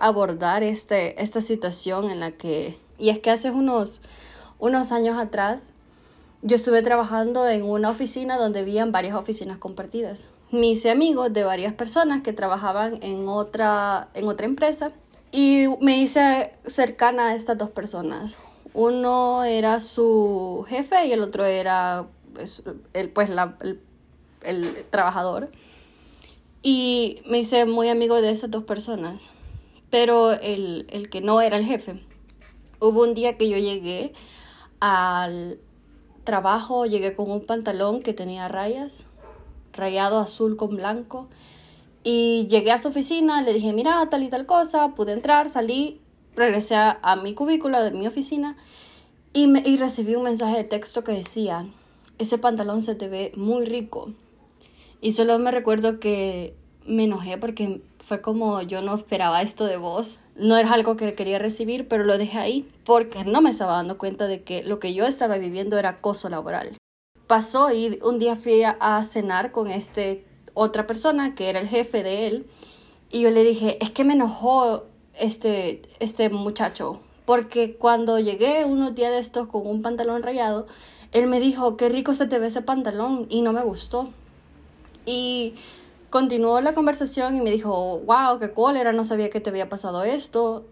abordar 0.00 0.62
este, 0.62 1.20
esta 1.22 1.40
situación 1.40 2.10
en 2.10 2.20
la 2.20 2.30
que, 2.30 2.78
y 2.98 3.10
es 3.10 3.18
que 3.18 3.30
hace 3.30 3.50
unos, 3.50 4.00
unos 4.58 4.92
años 4.92 5.18
atrás, 5.18 5.74
yo 6.44 6.56
estuve 6.56 6.82
trabajando 6.82 7.48
en 7.48 7.62
una 7.62 7.88
oficina 7.88 8.36
donde 8.36 8.60
habían 8.60 8.92
varias 8.92 9.16
oficinas 9.16 9.56
compartidas. 9.56 10.28
Me 10.50 10.66
hice 10.66 10.90
amigos 10.90 11.32
de 11.32 11.42
varias 11.42 11.72
personas 11.72 12.22
que 12.22 12.34
trabajaban 12.34 12.98
en 13.02 13.26
otra, 13.28 14.08
en 14.12 14.28
otra 14.28 14.44
empresa 14.44 14.92
y 15.32 15.68
me 15.80 15.98
hice 15.98 16.52
cercana 16.66 17.28
a 17.28 17.34
estas 17.34 17.56
dos 17.56 17.70
personas. 17.70 18.36
Uno 18.74 19.42
era 19.44 19.80
su 19.80 20.66
jefe 20.68 21.06
y 21.06 21.12
el 21.12 21.22
otro 21.22 21.46
era 21.46 22.08
pues, 22.34 22.62
el, 22.92 23.08
pues, 23.08 23.30
la, 23.30 23.56
el, 23.62 23.80
el 24.42 24.84
trabajador. 24.90 25.50
Y 26.62 27.22
me 27.26 27.38
hice 27.38 27.64
muy 27.64 27.88
amigo 27.88 28.20
de 28.20 28.30
esas 28.30 28.50
dos 28.50 28.64
personas. 28.64 29.30
Pero 29.88 30.32
el, 30.32 30.86
el 30.90 31.08
que 31.08 31.22
no 31.22 31.40
era 31.40 31.56
el 31.56 31.64
jefe. 31.64 32.04
Hubo 32.80 33.02
un 33.02 33.14
día 33.14 33.38
que 33.38 33.48
yo 33.48 33.56
llegué 33.56 34.12
al, 34.80 35.58
trabajo 36.24 36.86
llegué 36.86 37.14
con 37.14 37.30
un 37.30 37.44
pantalón 37.44 38.02
que 38.02 38.12
tenía 38.12 38.48
rayas, 38.48 39.04
rayado 39.72 40.18
azul 40.18 40.56
con 40.56 40.76
blanco. 40.76 41.28
Y 42.02 42.46
llegué 42.48 42.72
a 42.72 42.78
su 42.78 42.88
oficina, 42.88 43.40
le 43.42 43.54
dije, 43.54 43.72
mira, 43.72 44.08
tal 44.10 44.22
y 44.22 44.28
tal 44.28 44.44
cosa, 44.46 44.88
pude 44.94 45.12
entrar, 45.12 45.48
salí, 45.48 46.00
regresé 46.36 46.76
a, 46.76 47.16
mi 47.22 47.34
cubículo 47.34 47.82
de 47.82 47.92
mi 47.92 48.06
oficina 48.06 48.56
y, 49.32 49.46
me, 49.46 49.62
y 49.64 49.76
recibí 49.76 50.14
un 50.14 50.24
mensaje 50.24 50.56
de 50.56 50.64
texto 50.64 51.02
que 51.04 51.12
decía, 51.12 51.66
ese 52.18 52.38
pantalón 52.38 52.82
se 52.82 52.94
te 52.94 53.08
ve 53.08 53.32
muy 53.36 53.64
rico. 53.64 54.12
Y 55.00 55.12
solo 55.12 55.38
me 55.38 55.50
recuerdo 55.50 55.98
que 55.98 56.54
me 56.86 57.04
enojé 57.04 57.38
porque 57.38 57.82
fue 57.98 58.20
como 58.20 58.60
yo 58.62 58.82
no 58.82 58.94
esperaba 58.94 59.42
esto 59.42 59.64
de 59.64 59.76
vos. 59.76 60.20
No 60.36 60.56
era 60.56 60.72
algo 60.72 60.96
que 60.96 61.14
quería 61.14 61.38
recibir, 61.38 61.86
pero 61.86 62.04
lo 62.04 62.18
dejé 62.18 62.38
ahí 62.38 62.68
porque 62.84 63.24
no 63.24 63.40
me 63.40 63.50
estaba 63.50 63.74
dando 63.74 63.98
cuenta 63.98 64.26
de 64.26 64.42
que 64.42 64.62
lo 64.62 64.80
que 64.80 64.94
yo 64.94 65.06
estaba 65.06 65.38
viviendo 65.38 65.78
era 65.78 65.90
acoso 65.90 66.28
laboral. 66.28 66.76
pasó 67.26 67.72
y 67.72 67.98
un 68.02 68.18
día 68.18 68.36
fui 68.36 68.62
a, 68.64 69.02
cenar 69.04 69.52
con 69.52 69.70
este 69.70 70.26
otra 70.52 70.86
persona 70.86 71.34
que 71.34 71.48
era 71.48 71.58
el 71.58 71.68
jefe 71.68 72.02
de 72.02 72.26
él 72.26 72.46
y 73.10 73.20
yo 73.20 73.30
le 73.30 73.44
dije, 73.44 73.78
es 73.80 73.90
que 73.90 74.04
me 74.04 74.14
enojó 74.14 74.84
este, 75.14 75.82
este 76.00 76.30
muchacho, 76.30 77.00
porque 77.24 77.76
cuando 77.76 78.18
llegué 78.18 78.64
unos 78.64 78.94
días 78.94 79.12
de 79.12 79.18
estos 79.18 79.48
con 79.48 79.66
un 79.66 79.82
pantalón 79.82 80.22
rayado, 80.22 80.66
él 81.12 81.28
me 81.28 81.38
dijo, 81.38 81.76
qué 81.76 81.88
rico 81.88 82.12
se 82.12 82.26
te 82.26 82.40
ve 82.40 82.48
ese 82.48 82.60
pantalón 82.60 83.26
y 83.30 83.42
no 83.42 83.52
me 83.52 83.62
gustó. 83.62 84.08
Y 85.06 85.54
continuó 86.14 86.60
la 86.60 86.74
conversación 86.74 87.34
y 87.34 87.40
me 87.40 87.50
dijo, 87.50 87.98
wow, 88.06 88.38
qué 88.38 88.52
cólera, 88.52 88.92
no 88.92 89.02
sabía 89.02 89.30
que 89.30 89.40
te 89.40 89.50
había 89.50 89.68
pasado 89.68 90.04
esto. 90.04 90.64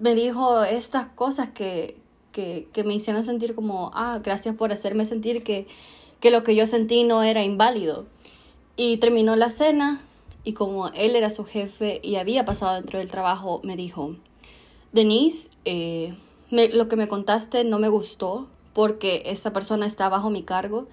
Me 0.00 0.16
dijo 0.16 0.64
estas 0.64 1.06
cosas 1.06 1.50
que, 1.50 1.96
que, 2.32 2.66
que 2.72 2.82
me 2.82 2.92
hicieron 2.92 3.22
sentir 3.22 3.54
como, 3.54 3.92
ah, 3.94 4.18
gracias 4.24 4.56
por 4.56 4.72
hacerme 4.72 5.04
sentir 5.04 5.44
que, 5.44 5.68
que 6.18 6.32
lo 6.32 6.42
que 6.42 6.56
yo 6.56 6.66
sentí 6.66 7.04
no 7.04 7.22
era 7.22 7.44
inválido. 7.44 8.06
Y 8.74 8.96
terminó 8.96 9.36
la 9.36 9.50
cena 9.50 10.00
y 10.42 10.54
como 10.54 10.88
él 10.88 11.14
era 11.14 11.30
su 11.30 11.44
jefe 11.44 12.00
y 12.02 12.16
había 12.16 12.44
pasado 12.44 12.74
dentro 12.74 12.98
del 12.98 13.08
trabajo, 13.08 13.60
me 13.62 13.76
dijo, 13.76 14.16
Denise, 14.90 15.52
eh, 15.64 16.16
lo 16.50 16.88
que 16.88 16.96
me 16.96 17.06
contaste 17.06 17.62
no 17.62 17.78
me 17.78 17.88
gustó 17.88 18.48
porque 18.72 19.22
esta 19.26 19.52
persona 19.52 19.86
está 19.86 20.08
bajo 20.08 20.28
mi 20.28 20.42
cargo 20.42 20.88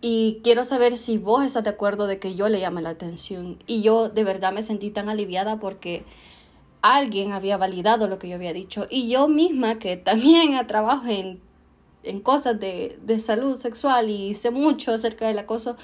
y 0.00 0.40
quiero 0.44 0.64
saber 0.64 0.96
si 0.96 1.18
vos 1.18 1.44
estás 1.44 1.64
de 1.64 1.70
acuerdo 1.70 2.06
de 2.06 2.18
que 2.18 2.34
yo 2.34 2.48
le 2.48 2.60
llame 2.60 2.82
la 2.82 2.90
atención. 2.90 3.58
Y 3.66 3.82
yo 3.82 4.08
de 4.08 4.24
verdad 4.24 4.52
me 4.52 4.62
sentí 4.62 4.90
tan 4.90 5.08
aliviada 5.08 5.58
porque 5.58 6.04
alguien 6.82 7.32
había 7.32 7.56
validado 7.56 8.06
lo 8.06 8.18
que 8.18 8.28
yo 8.28 8.36
había 8.36 8.52
dicho. 8.52 8.86
Y 8.90 9.08
yo 9.08 9.28
misma, 9.28 9.78
que 9.78 9.96
también 9.96 10.54
trabajo 10.66 11.06
en, 11.08 11.40
en 12.04 12.20
cosas 12.20 12.60
de, 12.60 12.98
de 13.02 13.18
salud 13.18 13.56
sexual 13.56 14.10
y 14.10 14.34
sé 14.34 14.50
mucho 14.50 14.92
acerca 14.92 15.26
del 15.26 15.38
acoso, 15.38 15.76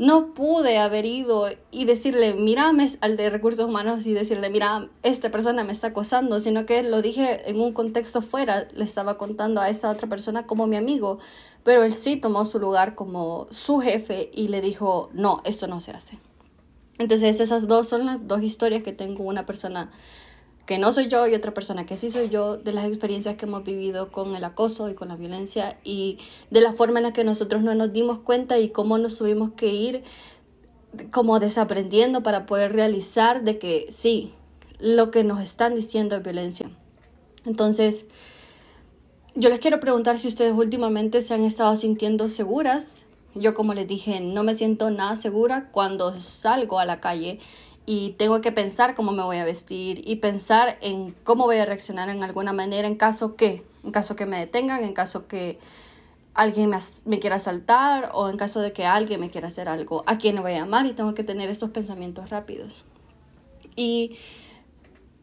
no 0.00 0.32
pude 0.32 0.78
haber 0.78 1.04
ido 1.04 1.50
y 1.70 1.84
decirle, 1.84 2.32
mira, 2.32 2.72
al 3.02 3.16
de 3.18 3.28
recursos 3.28 3.68
humanos 3.68 4.06
y 4.06 4.14
decirle, 4.14 4.48
mira, 4.48 4.88
esta 5.02 5.30
persona 5.30 5.62
me 5.62 5.72
está 5.72 5.88
acosando, 5.88 6.40
sino 6.40 6.64
que 6.64 6.82
lo 6.82 7.02
dije 7.02 7.50
en 7.50 7.60
un 7.60 7.74
contexto 7.74 8.22
fuera, 8.22 8.66
le 8.74 8.84
estaba 8.84 9.18
contando 9.18 9.60
a 9.60 9.68
esa 9.68 9.90
otra 9.90 10.08
persona 10.08 10.46
como 10.46 10.66
mi 10.66 10.76
amigo, 10.76 11.18
pero 11.64 11.82
él 11.82 11.92
sí 11.92 12.16
tomó 12.16 12.44
su 12.44 12.58
lugar 12.58 12.94
como 12.94 13.46
su 13.50 13.80
jefe 13.80 14.30
y 14.32 14.48
le 14.48 14.60
dijo, 14.60 15.10
no, 15.12 15.42
esto 15.44 15.66
no 15.66 15.80
se 15.80 15.92
hace. 15.92 16.18
Entonces 16.98 17.40
esas 17.40 17.66
dos 17.66 17.88
son 17.88 18.06
las 18.06 18.26
dos 18.26 18.42
historias 18.42 18.82
que 18.82 18.92
tengo, 18.92 19.24
una 19.24 19.46
persona 19.46 19.90
que 20.66 20.78
no 20.78 20.92
soy 20.92 21.08
yo 21.08 21.26
y 21.26 21.34
otra 21.34 21.52
persona 21.52 21.84
que 21.84 21.96
sí 21.96 22.10
soy 22.10 22.28
yo, 22.28 22.56
de 22.56 22.72
las 22.72 22.86
experiencias 22.86 23.36
que 23.36 23.46
hemos 23.46 23.64
vivido 23.64 24.12
con 24.12 24.36
el 24.36 24.44
acoso 24.44 24.88
y 24.88 24.94
con 24.94 25.08
la 25.08 25.16
violencia 25.16 25.78
y 25.82 26.18
de 26.50 26.60
la 26.60 26.74
forma 26.74 27.00
en 27.00 27.04
la 27.04 27.12
que 27.12 27.24
nosotros 27.24 27.62
no 27.62 27.74
nos 27.74 27.92
dimos 27.92 28.20
cuenta 28.20 28.58
y 28.58 28.68
cómo 28.68 28.96
nos 28.98 29.18
tuvimos 29.18 29.52
que 29.52 29.68
ir 29.68 30.04
como 31.10 31.40
desaprendiendo 31.40 32.22
para 32.22 32.46
poder 32.46 32.72
realizar 32.72 33.42
de 33.42 33.58
que 33.58 33.88
sí, 33.90 34.32
lo 34.78 35.10
que 35.10 35.24
nos 35.24 35.40
están 35.40 35.74
diciendo 35.74 36.16
es 36.16 36.22
violencia. 36.22 36.70
Entonces, 37.44 38.06
yo 39.34 39.48
les 39.48 39.60
quiero 39.60 39.80
preguntar 39.80 40.18
si 40.18 40.28
ustedes 40.28 40.54
últimamente 40.54 41.20
se 41.20 41.34
han 41.34 41.44
estado 41.44 41.76
sintiendo 41.76 42.28
seguras. 42.28 43.04
Yo, 43.34 43.54
como 43.54 43.74
les 43.74 43.86
dije, 43.86 44.20
no 44.20 44.42
me 44.42 44.54
siento 44.54 44.90
nada 44.90 45.14
segura 45.16 45.68
cuando 45.70 46.20
salgo 46.20 46.80
a 46.80 46.84
la 46.84 47.00
calle 47.00 47.38
y 47.86 48.10
tengo 48.18 48.40
que 48.40 48.52
pensar 48.52 48.94
cómo 48.94 49.12
me 49.12 49.22
voy 49.22 49.38
a 49.38 49.44
vestir 49.44 50.02
y 50.04 50.16
pensar 50.16 50.78
en 50.80 51.14
cómo 51.24 51.44
voy 51.44 51.56
a 51.56 51.64
reaccionar 51.64 52.08
en 52.08 52.22
alguna 52.22 52.52
manera 52.52 52.86
en 52.86 52.96
caso 52.96 53.36
que, 53.36 53.64
en 53.84 53.92
caso 53.92 54.16
que 54.16 54.26
me 54.26 54.38
detengan, 54.38 54.82
en 54.84 54.94
caso 54.94 55.26
que 55.26 55.58
alguien 56.34 56.70
me, 57.04 57.18
quiera 57.18 57.36
asaltar 57.36 58.10
o 58.14 58.28
en 58.28 58.36
caso 58.36 58.60
de 58.60 58.72
que 58.72 58.84
alguien 58.84 59.20
me 59.20 59.30
quiera 59.30 59.48
hacer 59.48 59.68
algo, 59.68 60.04
a 60.06 60.18
quién 60.18 60.40
voy 60.40 60.52
a 60.52 60.60
llamar 60.60 60.86
y 60.86 60.92
tengo 60.92 61.14
que 61.14 61.24
tener 61.24 61.50
estos 61.50 61.70
pensamientos 61.70 62.30
rápidos. 62.30 62.84
Y 63.76 64.16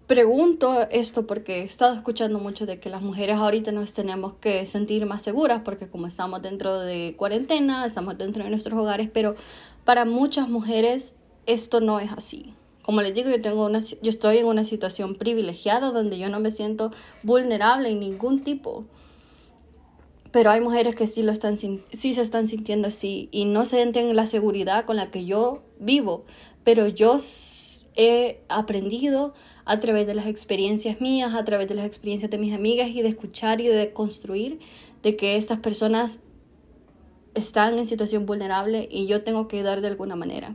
pregunto 0.07 0.87
esto 0.89 1.27
porque 1.27 1.59
he 1.59 1.63
estado 1.63 1.93
escuchando 1.93 2.39
mucho 2.39 2.65
de 2.65 2.79
que 2.79 2.89
las 2.89 3.01
mujeres 3.01 3.35
ahorita 3.35 3.73
nos 3.73 3.93
tenemos 3.93 4.33
que 4.39 4.65
sentir 4.65 5.05
más 5.05 5.21
seguras 5.21 5.61
porque 5.63 5.87
como 5.87 6.07
estamos 6.07 6.41
dentro 6.41 6.79
de 6.79 7.15
cuarentena, 7.17 7.85
estamos 7.85 8.17
dentro 8.17 8.43
de 8.43 8.49
nuestros 8.49 8.79
hogares, 8.79 9.09
pero 9.13 9.35
para 9.83 10.05
muchas 10.05 10.47
mujeres 10.47 11.15
esto 11.45 11.81
no 11.81 11.99
es 11.99 12.11
así. 12.11 12.53
Como 12.83 13.01
les 13.01 13.13
digo, 13.13 13.29
yo, 13.29 13.41
tengo 13.41 13.65
una, 13.65 13.79
yo 13.79 14.09
estoy 14.09 14.37
en 14.37 14.45
una 14.45 14.63
situación 14.63 15.15
privilegiada 15.15 15.91
donde 15.91 16.17
yo 16.17 16.29
no 16.29 16.39
me 16.39 16.51
siento 16.51 16.93
vulnerable 17.21 17.89
en 17.89 17.99
ningún 17.99 18.43
tipo. 18.43 18.85
Pero 20.31 20.51
hay 20.51 20.61
mujeres 20.61 20.95
que 20.95 21.05
sí, 21.05 21.21
lo 21.21 21.33
están, 21.33 21.57
sí 21.57 21.83
se 21.91 22.21
están 22.21 22.47
sintiendo 22.47 22.87
así 22.87 23.27
y 23.33 23.43
no 23.43 23.65
sienten 23.65 24.15
la 24.15 24.25
seguridad 24.25 24.85
con 24.85 24.95
la 24.95 25.11
que 25.11 25.25
yo 25.25 25.63
vivo. 25.79 26.23
Pero 26.63 26.87
yo 26.87 27.17
he 27.97 28.39
aprendido 28.47 29.33
a 29.67 29.79
través 29.81 30.07
de 30.07 30.15
las 30.15 30.27
experiencias 30.27 31.01
mías, 31.01 31.35
a 31.35 31.43
través 31.43 31.67
de 31.67 31.75
las 31.75 31.85
experiencias 31.85 32.31
de 32.31 32.37
mis 32.37 32.53
amigas 32.53 32.89
y 32.89 33.01
de 33.01 33.09
escuchar 33.09 33.59
y 33.59 33.67
de 33.67 33.91
construir 33.91 34.59
de 35.03 35.17
que 35.17 35.35
estas 35.35 35.59
personas 35.59 36.21
están 37.35 37.77
en 37.77 37.85
situación 37.85 38.25
vulnerable 38.25 38.87
y 38.89 39.07
yo 39.07 39.23
tengo 39.23 39.47
que 39.47 39.57
ayudar 39.57 39.81
de 39.81 39.89
alguna 39.89 40.15
manera. 40.15 40.53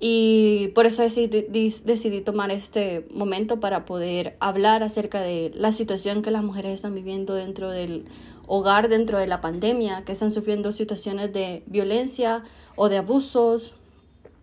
Y 0.00 0.68
por 0.74 0.86
eso 0.86 1.02
decidí, 1.02 2.22
tomar 2.22 2.50
este 2.50 3.06
momento 3.12 3.60
para 3.60 3.84
poder 3.84 4.36
hablar 4.40 4.82
acerca 4.82 5.20
de 5.20 5.52
la 5.54 5.70
situación 5.70 6.22
que 6.22 6.32
las 6.32 6.42
mujeres 6.42 6.74
están 6.74 6.94
viviendo 6.94 7.34
dentro 7.34 7.70
del 7.70 8.06
hogar, 8.48 8.88
dentro 8.88 9.18
de 9.18 9.28
la 9.28 9.40
pandemia, 9.40 10.04
que 10.04 10.12
están 10.12 10.32
sufriendo 10.32 10.72
situaciones 10.72 11.32
de 11.32 11.62
violencia 11.66 12.42
o 12.74 12.88
de 12.88 12.96
abusos 12.96 13.74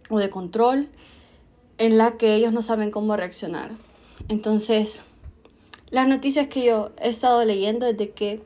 o 0.10 0.20
de 0.20 0.30
control 0.30 0.90
en 1.80 1.98
la 1.98 2.18
que 2.18 2.36
ellos 2.36 2.54
no 2.54 2.62
saben 2.62 2.92
cómo 2.92 3.18
reaccionar. 3.18 3.72
Entonces, 4.28 5.02
las 5.90 6.08
noticias 6.08 6.48
que 6.48 6.64
yo 6.64 6.92
he 7.02 7.10
estado 7.10 7.44
leyendo 7.44 7.88
es 7.88 7.98
de 7.98 8.12
que 8.12 8.42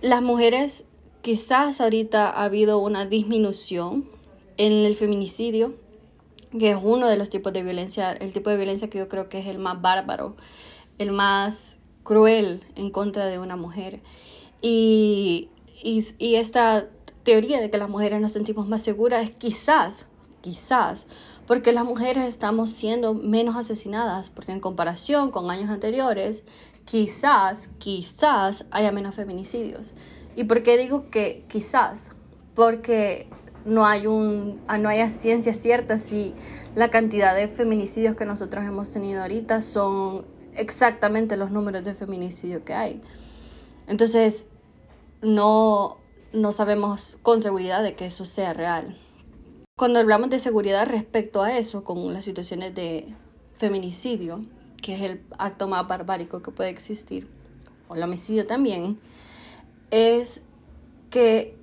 las 0.00 0.22
mujeres 0.22 0.84
quizás 1.22 1.80
ahorita 1.80 2.30
ha 2.30 2.44
habido 2.44 2.78
una 2.78 3.04
disminución 3.06 4.08
en 4.56 4.72
el 4.72 4.94
feminicidio 4.94 5.74
que 6.58 6.70
es 6.70 6.78
uno 6.80 7.08
de 7.08 7.16
los 7.16 7.30
tipos 7.30 7.52
de 7.52 7.62
violencia, 7.62 8.12
el 8.12 8.32
tipo 8.32 8.50
de 8.50 8.56
violencia 8.56 8.88
que 8.88 8.98
yo 8.98 9.08
creo 9.08 9.28
que 9.28 9.38
es 9.38 9.46
el 9.46 9.58
más 9.58 9.80
bárbaro, 9.80 10.36
el 10.98 11.12
más 11.12 11.76
cruel 12.02 12.64
en 12.76 12.90
contra 12.90 13.26
de 13.26 13.38
una 13.38 13.56
mujer. 13.56 14.00
Y, 14.62 15.50
y, 15.82 16.34
esta 16.36 16.88
teoría 17.24 17.60
de 17.60 17.70
que 17.70 17.78
las 17.78 17.88
mujeres 17.88 18.20
nos 18.20 18.32
sentimos 18.32 18.68
más 18.68 18.82
seguras 18.82 19.24
es 19.24 19.30
quizás, 19.32 20.08
quizás, 20.40 21.06
porque 21.46 21.72
las 21.72 21.84
mujeres 21.84 22.24
estamos 22.24 22.70
siendo 22.70 23.14
menos 23.14 23.56
asesinadas, 23.56 24.30
porque 24.30 24.52
en 24.52 24.60
comparación 24.60 25.30
con 25.30 25.50
años 25.50 25.70
anteriores, 25.70 26.44
quizás, 26.84 27.70
quizás 27.78 28.64
haya 28.70 28.92
menos 28.92 29.14
feminicidios. 29.14 29.94
¿Y 30.34 30.44
por 30.44 30.62
qué 30.62 30.76
digo 30.76 31.10
que 31.10 31.44
quizás? 31.48 32.10
Porque 32.54 33.28
no 33.64 33.86
hay 33.86 34.06
un 34.06 34.60
ah, 34.68 34.78
no 34.78 34.88
hay 34.88 35.10
ciencia 35.10 35.52
cierta 35.54 35.98
si 35.98 36.34
la 36.74 36.90
cantidad 36.90 37.34
de 37.34 37.48
feminicidios 37.48 38.16
que 38.16 38.24
nosotros 38.24 38.64
hemos 38.64 38.92
tenido 38.92 39.22
ahorita 39.22 39.60
son 39.60 40.24
exactamente 40.54 41.36
los 41.36 41.50
números 41.50 41.84
de 41.84 41.94
feminicidio 41.94 42.64
que 42.64 42.74
hay. 42.74 43.02
Entonces, 43.86 44.48
no, 45.22 45.98
no 46.32 46.52
sabemos 46.52 47.18
con 47.22 47.42
seguridad 47.42 47.82
de 47.82 47.94
que 47.94 48.06
eso 48.06 48.26
sea 48.26 48.52
real. 48.52 48.98
Cuando 49.78 49.98
hablamos 49.98 50.30
de 50.30 50.38
seguridad 50.38 50.86
respecto 50.86 51.42
a 51.42 51.58
eso, 51.58 51.84
con 51.84 52.14
las 52.14 52.24
situaciones 52.24 52.74
de 52.74 53.08
feminicidio, 53.58 54.42
que 54.80 54.94
es 54.94 55.02
el 55.02 55.20
acto 55.36 55.68
más 55.68 55.86
barbárico 55.86 56.40
que 56.40 56.50
puede 56.50 56.70
existir, 56.70 57.28
o 57.86 57.94
el 57.94 58.02
homicidio 58.02 58.46
también, 58.46 58.96
es 59.90 60.44
que 61.10 61.58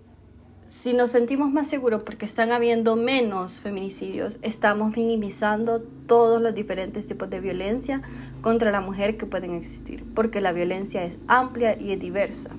si 0.68 0.94
nos 0.94 1.10
sentimos 1.10 1.52
más 1.52 1.68
seguros 1.68 2.04
porque 2.04 2.26
están 2.26 2.52
habiendo 2.52 2.96
menos 2.96 3.60
feminicidios, 3.60 4.38
estamos 4.44 4.96
minimizando 4.96 5.82
todos 5.82 6.40
los 6.40 6.54
diferentes 6.54 7.08
tipos 7.08 7.32
de 7.32 7.40
violencia 7.40 8.04
contra 8.42 8.70
la 8.70 8.82
mujer 8.82 9.18
que 9.18 9.26
pueden 9.26 9.56
existir, 9.56 10.06
porque 10.14 10.40
la 10.40 10.52
violencia 10.52 11.04
es 11.04 11.18
amplia 11.28 11.82
y 11.82 11.94
es 11.94 12.00
diversa. 12.00 12.52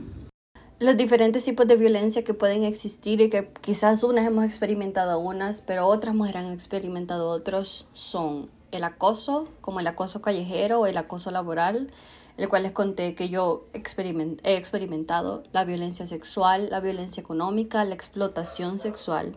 Los 0.80 0.96
diferentes 0.96 1.44
tipos 1.44 1.68
de 1.68 1.76
violencia 1.76 2.24
que 2.24 2.34
pueden 2.34 2.64
existir 2.64 3.20
y 3.20 3.30
que 3.30 3.48
quizás 3.60 4.02
unas 4.02 4.26
hemos 4.26 4.44
experimentado 4.44 5.20
unas, 5.20 5.60
pero 5.60 5.86
otras 5.86 6.16
mujeres 6.16 6.42
han 6.42 6.52
experimentado 6.52 7.30
otros 7.30 7.86
son 7.92 8.50
el 8.72 8.82
acoso, 8.82 9.46
como 9.60 9.78
el 9.78 9.86
acoso 9.86 10.20
callejero 10.20 10.80
o 10.80 10.86
el 10.86 10.96
acoso 10.98 11.30
laboral, 11.30 11.92
el 12.36 12.48
cual 12.48 12.64
les 12.64 12.72
conté 12.72 13.14
que 13.14 13.28
yo 13.28 13.66
he 13.72 13.78
experimentado 13.78 15.44
la 15.52 15.64
violencia 15.64 16.06
sexual, 16.06 16.68
la 16.70 16.80
violencia 16.80 17.20
económica, 17.20 17.84
la 17.84 17.94
explotación 17.94 18.80
sexual, 18.80 19.36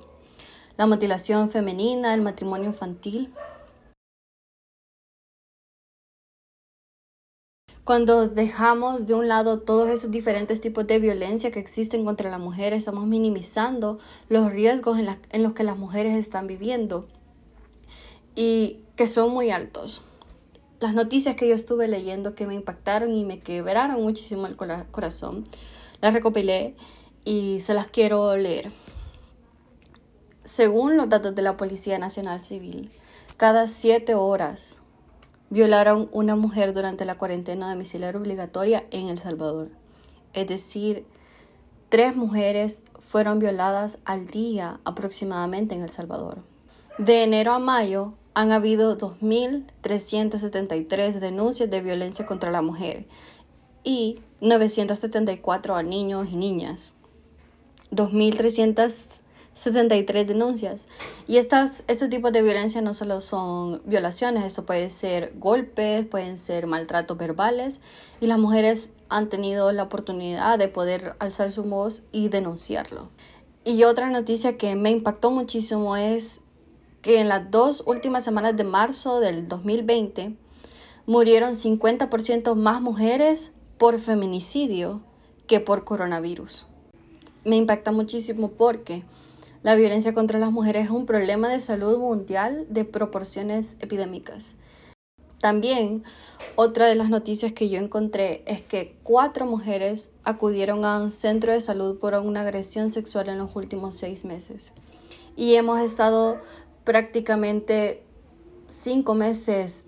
la 0.75 0.87
mutilación 0.87 1.51
femenina, 1.51 2.15
el 2.15 2.21
matrimonio 2.21 2.65
infantil. 2.65 3.31
Cuando 7.87 8.27
dejamos 8.27 9.07
de 9.07 9.13
un 9.13 9.29
lado 9.29 9.59
todos 9.59 9.89
esos 9.89 10.11
diferentes 10.11 10.59
tipos 10.59 10.85
de 10.87 10.99
violencia 10.99 11.51
que 11.51 11.61
existen 11.61 12.03
contra 12.03 12.29
la 12.29 12.37
mujer, 12.37 12.73
estamos 12.73 13.07
minimizando 13.07 13.97
los 14.27 14.51
riesgos 14.51 14.99
en, 14.99 15.07
en 15.29 15.41
los 15.41 15.53
que 15.53 15.63
las 15.63 15.77
mujeres 15.77 16.13
están 16.13 16.47
viviendo 16.47 17.07
y 18.35 18.81
que 18.97 19.07
son 19.07 19.31
muy 19.31 19.51
altos. 19.51 20.01
Las 20.81 20.93
noticias 20.95 21.37
que 21.37 21.47
yo 21.47 21.55
estuve 21.55 21.87
leyendo 21.87 22.35
que 22.35 22.45
me 22.45 22.55
impactaron 22.55 23.13
y 23.13 23.23
me 23.23 23.39
quebraron 23.39 24.03
muchísimo 24.03 24.47
el 24.47 24.57
corazón, 24.57 25.45
las 26.01 26.13
recopilé 26.13 26.75
y 27.23 27.61
se 27.61 27.73
las 27.73 27.87
quiero 27.87 28.35
leer. 28.35 28.69
Según 30.43 30.97
los 30.97 31.07
datos 31.07 31.35
de 31.35 31.41
la 31.41 31.55
Policía 31.55 31.97
Nacional 31.99 32.41
Civil, 32.41 32.91
cada 33.37 33.69
siete 33.69 34.13
horas 34.13 34.76
violaron 35.49 36.09
una 36.11 36.35
mujer 36.35 36.73
durante 36.73 37.05
la 37.05 37.17
cuarentena 37.17 37.69
domiciliaria 37.69 38.19
obligatoria 38.19 38.83
en 38.91 39.07
El 39.09 39.17
Salvador. 39.17 39.69
Es 40.33 40.47
decir, 40.47 41.05
tres 41.89 42.15
mujeres 42.15 42.83
fueron 42.99 43.39
violadas 43.39 43.97
al 44.05 44.27
día 44.27 44.79
aproximadamente 44.83 45.73
en 45.75 45.83
El 45.83 45.89
Salvador. 45.89 46.43
De 46.97 47.23
enero 47.23 47.53
a 47.53 47.59
mayo 47.59 48.13
han 48.33 48.51
habido 48.51 48.97
2.373 48.97 51.19
denuncias 51.19 51.69
de 51.69 51.81
violencia 51.81 52.25
contra 52.25 52.51
la 52.51 52.61
mujer 52.61 53.05
y 53.83 54.19
974 54.41 55.75
a 55.75 55.83
niños 55.83 56.27
y 56.31 56.35
niñas. 56.35 56.91
2.300 57.91 59.21
73 59.57 60.27
denuncias. 60.27 60.87
Y 61.27 61.37
estas, 61.37 61.83
estos 61.87 62.09
tipos 62.09 62.31
de 62.31 62.41
violencia 62.41 62.81
no 62.81 62.93
solo 62.93 63.21
son 63.21 63.81
violaciones, 63.85 64.45
eso 64.45 64.65
puede 64.65 64.89
ser 64.89 65.33
golpes, 65.35 66.05
pueden 66.05 66.37
ser 66.37 66.67
maltratos 66.67 67.17
verbales 67.17 67.81
y 68.21 68.27
las 68.27 68.37
mujeres 68.37 68.91
han 69.09 69.29
tenido 69.29 69.71
la 69.71 69.83
oportunidad 69.83 70.59
de 70.59 70.67
poder 70.67 71.15
alzar 71.19 71.51
su 71.51 71.63
voz 71.63 72.03
y 72.11 72.29
denunciarlo. 72.29 73.09
Y 73.65 73.83
otra 73.83 74.09
noticia 74.09 74.57
que 74.57 74.75
me 74.75 74.91
impactó 74.91 75.31
muchísimo 75.31 75.97
es 75.97 76.41
que 77.01 77.19
en 77.19 77.27
las 77.27 77.49
dos 77.51 77.83
últimas 77.85 78.23
semanas 78.23 78.55
de 78.55 78.63
marzo 78.63 79.19
del 79.19 79.47
2020 79.47 80.35
murieron 81.05 81.53
50% 81.53 82.55
más 82.55 82.81
mujeres 82.81 83.51
por 83.77 83.99
feminicidio 83.99 85.01
que 85.47 85.59
por 85.59 85.83
coronavirus. 85.83 86.65
Me 87.43 87.55
impacta 87.55 87.91
muchísimo 87.91 88.51
porque 88.51 89.03
la 89.67 89.75
violencia 89.75 90.13
contra 90.13 90.39
las 90.39 90.53
mujeres 90.53 90.85
es 90.85 90.91
un 90.91 91.05
problema 91.05 91.49
de 91.49 91.59
salud 91.59 91.97
mundial 91.97 92.65
de 92.69 92.85
proporciones 92.85 93.75
epidémicas. 93.81 94.55
También 95.41 96.05
otra 96.55 96.85
de 96.85 96.95
las 96.95 97.09
noticias 97.09 97.51
que 97.51 97.67
yo 97.67 97.77
encontré 97.77 98.43
es 98.47 98.61
que 98.61 98.95
cuatro 99.03 99.45
mujeres 99.45 100.11
acudieron 100.23 100.85
a 100.85 101.01
un 101.01 101.11
centro 101.11 101.51
de 101.51 101.59
salud 101.59 101.99
por 101.99 102.13
una 102.13 102.43
agresión 102.43 102.91
sexual 102.91 103.27
en 103.27 103.39
los 103.39 103.53
últimos 103.57 103.95
seis 103.95 104.23
meses. 104.23 104.71
Y 105.35 105.55
hemos 105.55 105.81
estado 105.81 106.37
prácticamente 106.85 108.03
cinco 108.67 109.15
meses 109.15 109.85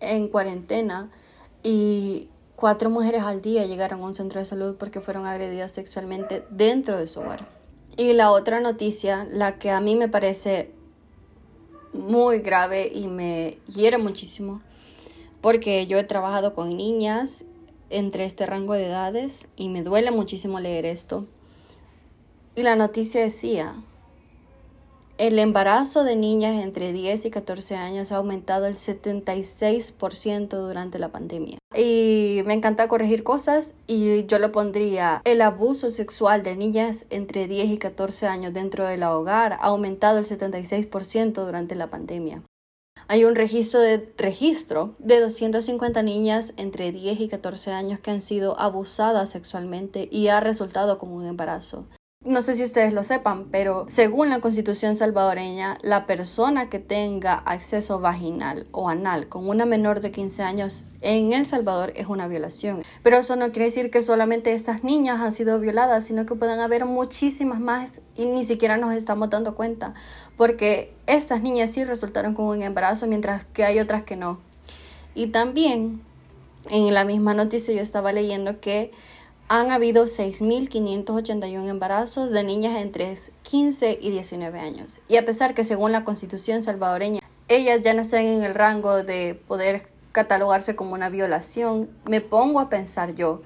en 0.00 0.28
cuarentena 0.28 1.10
y 1.62 2.30
cuatro 2.56 2.88
mujeres 2.88 3.22
al 3.22 3.42
día 3.42 3.66
llegaron 3.66 4.00
a 4.00 4.06
un 4.06 4.14
centro 4.14 4.40
de 4.40 4.46
salud 4.46 4.76
porque 4.78 5.02
fueron 5.02 5.26
agredidas 5.26 5.72
sexualmente 5.72 6.42
dentro 6.48 6.96
de 6.96 7.06
su 7.06 7.20
hogar. 7.20 7.59
Y 8.00 8.14
la 8.14 8.30
otra 8.30 8.60
noticia, 8.60 9.26
la 9.28 9.58
que 9.58 9.70
a 9.70 9.78
mí 9.82 9.94
me 9.94 10.08
parece 10.08 10.70
muy 11.92 12.38
grave 12.38 12.90
y 12.90 13.08
me 13.08 13.58
hiere 13.66 13.98
muchísimo, 13.98 14.62
porque 15.42 15.86
yo 15.86 15.98
he 15.98 16.04
trabajado 16.04 16.54
con 16.54 16.74
niñas 16.78 17.44
entre 17.90 18.24
este 18.24 18.46
rango 18.46 18.72
de 18.72 18.86
edades 18.86 19.48
y 19.54 19.68
me 19.68 19.82
duele 19.82 20.12
muchísimo 20.12 20.60
leer 20.60 20.86
esto. 20.86 21.26
Y 22.56 22.62
la 22.62 22.74
noticia 22.74 23.20
decía, 23.20 23.74
el 25.20 25.38
embarazo 25.38 26.02
de 26.02 26.16
niñas 26.16 26.64
entre 26.64 26.94
10 26.94 27.26
y 27.26 27.30
14 27.30 27.76
años 27.76 28.10
ha 28.10 28.16
aumentado 28.16 28.64
el 28.64 28.76
76% 28.76 30.48
durante 30.48 30.98
la 30.98 31.10
pandemia. 31.10 31.58
Y 31.76 32.40
me 32.46 32.54
encanta 32.54 32.88
corregir 32.88 33.22
cosas 33.22 33.74
y 33.86 34.24
yo 34.24 34.38
lo 34.38 34.50
pondría, 34.50 35.20
el 35.26 35.42
abuso 35.42 35.90
sexual 35.90 36.42
de 36.42 36.56
niñas 36.56 37.04
entre 37.10 37.48
10 37.48 37.68
y 37.68 37.76
14 37.76 38.28
años 38.28 38.54
dentro 38.54 38.86
del 38.86 39.02
hogar 39.02 39.52
ha 39.52 39.66
aumentado 39.66 40.16
el 40.16 40.24
76% 40.24 41.34
durante 41.34 41.74
la 41.74 41.90
pandemia. 41.90 42.42
Hay 43.06 43.24
un 43.26 43.34
registro 43.34 43.80
de, 43.80 44.10
registro 44.16 44.94
de 45.00 45.20
250 45.20 46.02
niñas 46.02 46.54
entre 46.56 46.92
10 46.92 47.20
y 47.20 47.28
14 47.28 47.72
años 47.72 48.00
que 48.00 48.10
han 48.10 48.22
sido 48.22 48.58
abusadas 48.58 49.28
sexualmente 49.28 50.08
y 50.10 50.28
ha 50.28 50.40
resultado 50.40 50.98
como 50.98 51.16
un 51.16 51.26
embarazo. 51.26 51.84
No 52.22 52.42
sé 52.42 52.52
si 52.52 52.62
ustedes 52.62 52.92
lo 52.92 53.02
sepan, 53.02 53.46
pero 53.50 53.86
según 53.88 54.28
la 54.28 54.40
constitución 54.40 54.94
salvadoreña, 54.94 55.78
la 55.80 56.04
persona 56.04 56.68
que 56.68 56.78
tenga 56.78 57.32
acceso 57.32 57.98
vaginal 57.98 58.66
o 58.72 58.90
anal 58.90 59.26
con 59.30 59.48
una 59.48 59.64
menor 59.64 60.02
de 60.02 60.10
15 60.10 60.42
años 60.42 60.84
en 61.00 61.32
El 61.32 61.46
Salvador 61.46 61.94
es 61.96 62.08
una 62.08 62.28
violación. 62.28 62.82
Pero 63.02 63.16
eso 63.16 63.36
no 63.36 63.52
quiere 63.52 63.64
decir 63.64 63.90
que 63.90 64.02
solamente 64.02 64.52
estas 64.52 64.84
niñas 64.84 65.18
han 65.22 65.32
sido 65.32 65.58
violadas, 65.60 66.04
sino 66.04 66.26
que 66.26 66.34
pueden 66.34 66.60
haber 66.60 66.84
muchísimas 66.84 67.58
más 67.58 68.02
y 68.14 68.26
ni 68.26 68.44
siquiera 68.44 68.76
nos 68.76 68.92
estamos 68.92 69.30
dando 69.30 69.54
cuenta, 69.54 69.94
porque 70.36 70.92
estas 71.06 71.40
niñas 71.40 71.70
sí 71.70 71.86
resultaron 71.86 72.34
con 72.34 72.44
un 72.44 72.60
embarazo, 72.60 73.06
mientras 73.06 73.46
que 73.46 73.64
hay 73.64 73.78
otras 73.78 74.02
que 74.02 74.16
no. 74.16 74.38
Y 75.14 75.28
también 75.28 76.02
en 76.68 76.92
la 76.92 77.06
misma 77.06 77.32
noticia 77.32 77.74
yo 77.74 77.80
estaba 77.80 78.12
leyendo 78.12 78.60
que 78.60 78.92
han 79.50 79.72
habido 79.72 80.04
6.581 80.04 81.68
embarazos 81.68 82.30
de 82.30 82.44
niñas 82.44 82.80
entre 82.80 83.12
15 83.42 83.98
y 84.00 84.10
19 84.12 84.60
años. 84.60 85.00
Y 85.08 85.16
a 85.16 85.26
pesar 85.26 85.54
que 85.54 85.64
según 85.64 85.90
la 85.90 86.04
constitución 86.04 86.62
salvadoreña, 86.62 87.20
ellas 87.48 87.80
ya 87.82 87.92
no 87.92 88.02
están 88.02 88.26
en 88.26 88.44
el 88.44 88.54
rango 88.54 89.02
de 89.02 89.42
poder 89.48 89.88
catalogarse 90.12 90.76
como 90.76 90.94
una 90.94 91.08
violación, 91.08 91.90
me 92.04 92.20
pongo 92.20 92.60
a 92.60 92.68
pensar 92.68 93.16
yo, 93.16 93.42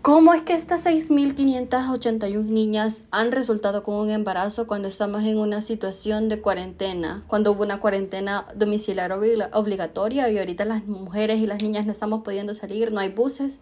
¿cómo 0.00 0.32
es 0.32 0.42
que 0.42 0.54
estas 0.54 0.86
6.581 0.86 2.44
niñas 2.44 3.06
han 3.10 3.32
resultado 3.32 3.82
con 3.82 3.96
un 3.96 4.10
embarazo 4.10 4.68
cuando 4.68 4.86
estamos 4.86 5.24
en 5.24 5.38
una 5.38 5.60
situación 5.60 6.28
de 6.28 6.40
cuarentena, 6.40 7.24
cuando 7.26 7.50
hubo 7.50 7.64
una 7.64 7.80
cuarentena 7.80 8.46
domiciliar 8.54 9.10
obligatoria 9.10 10.30
y 10.30 10.38
ahorita 10.38 10.64
las 10.64 10.86
mujeres 10.86 11.40
y 11.40 11.48
las 11.48 11.60
niñas 11.64 11.84
no 11.84 11.90
estamos 11.90 12.22
pudiendo 12.22 12.54
salir, 12.54 12.92
no 12.92 13.00
hay 13.00 13.08
buses? 13.08 13.58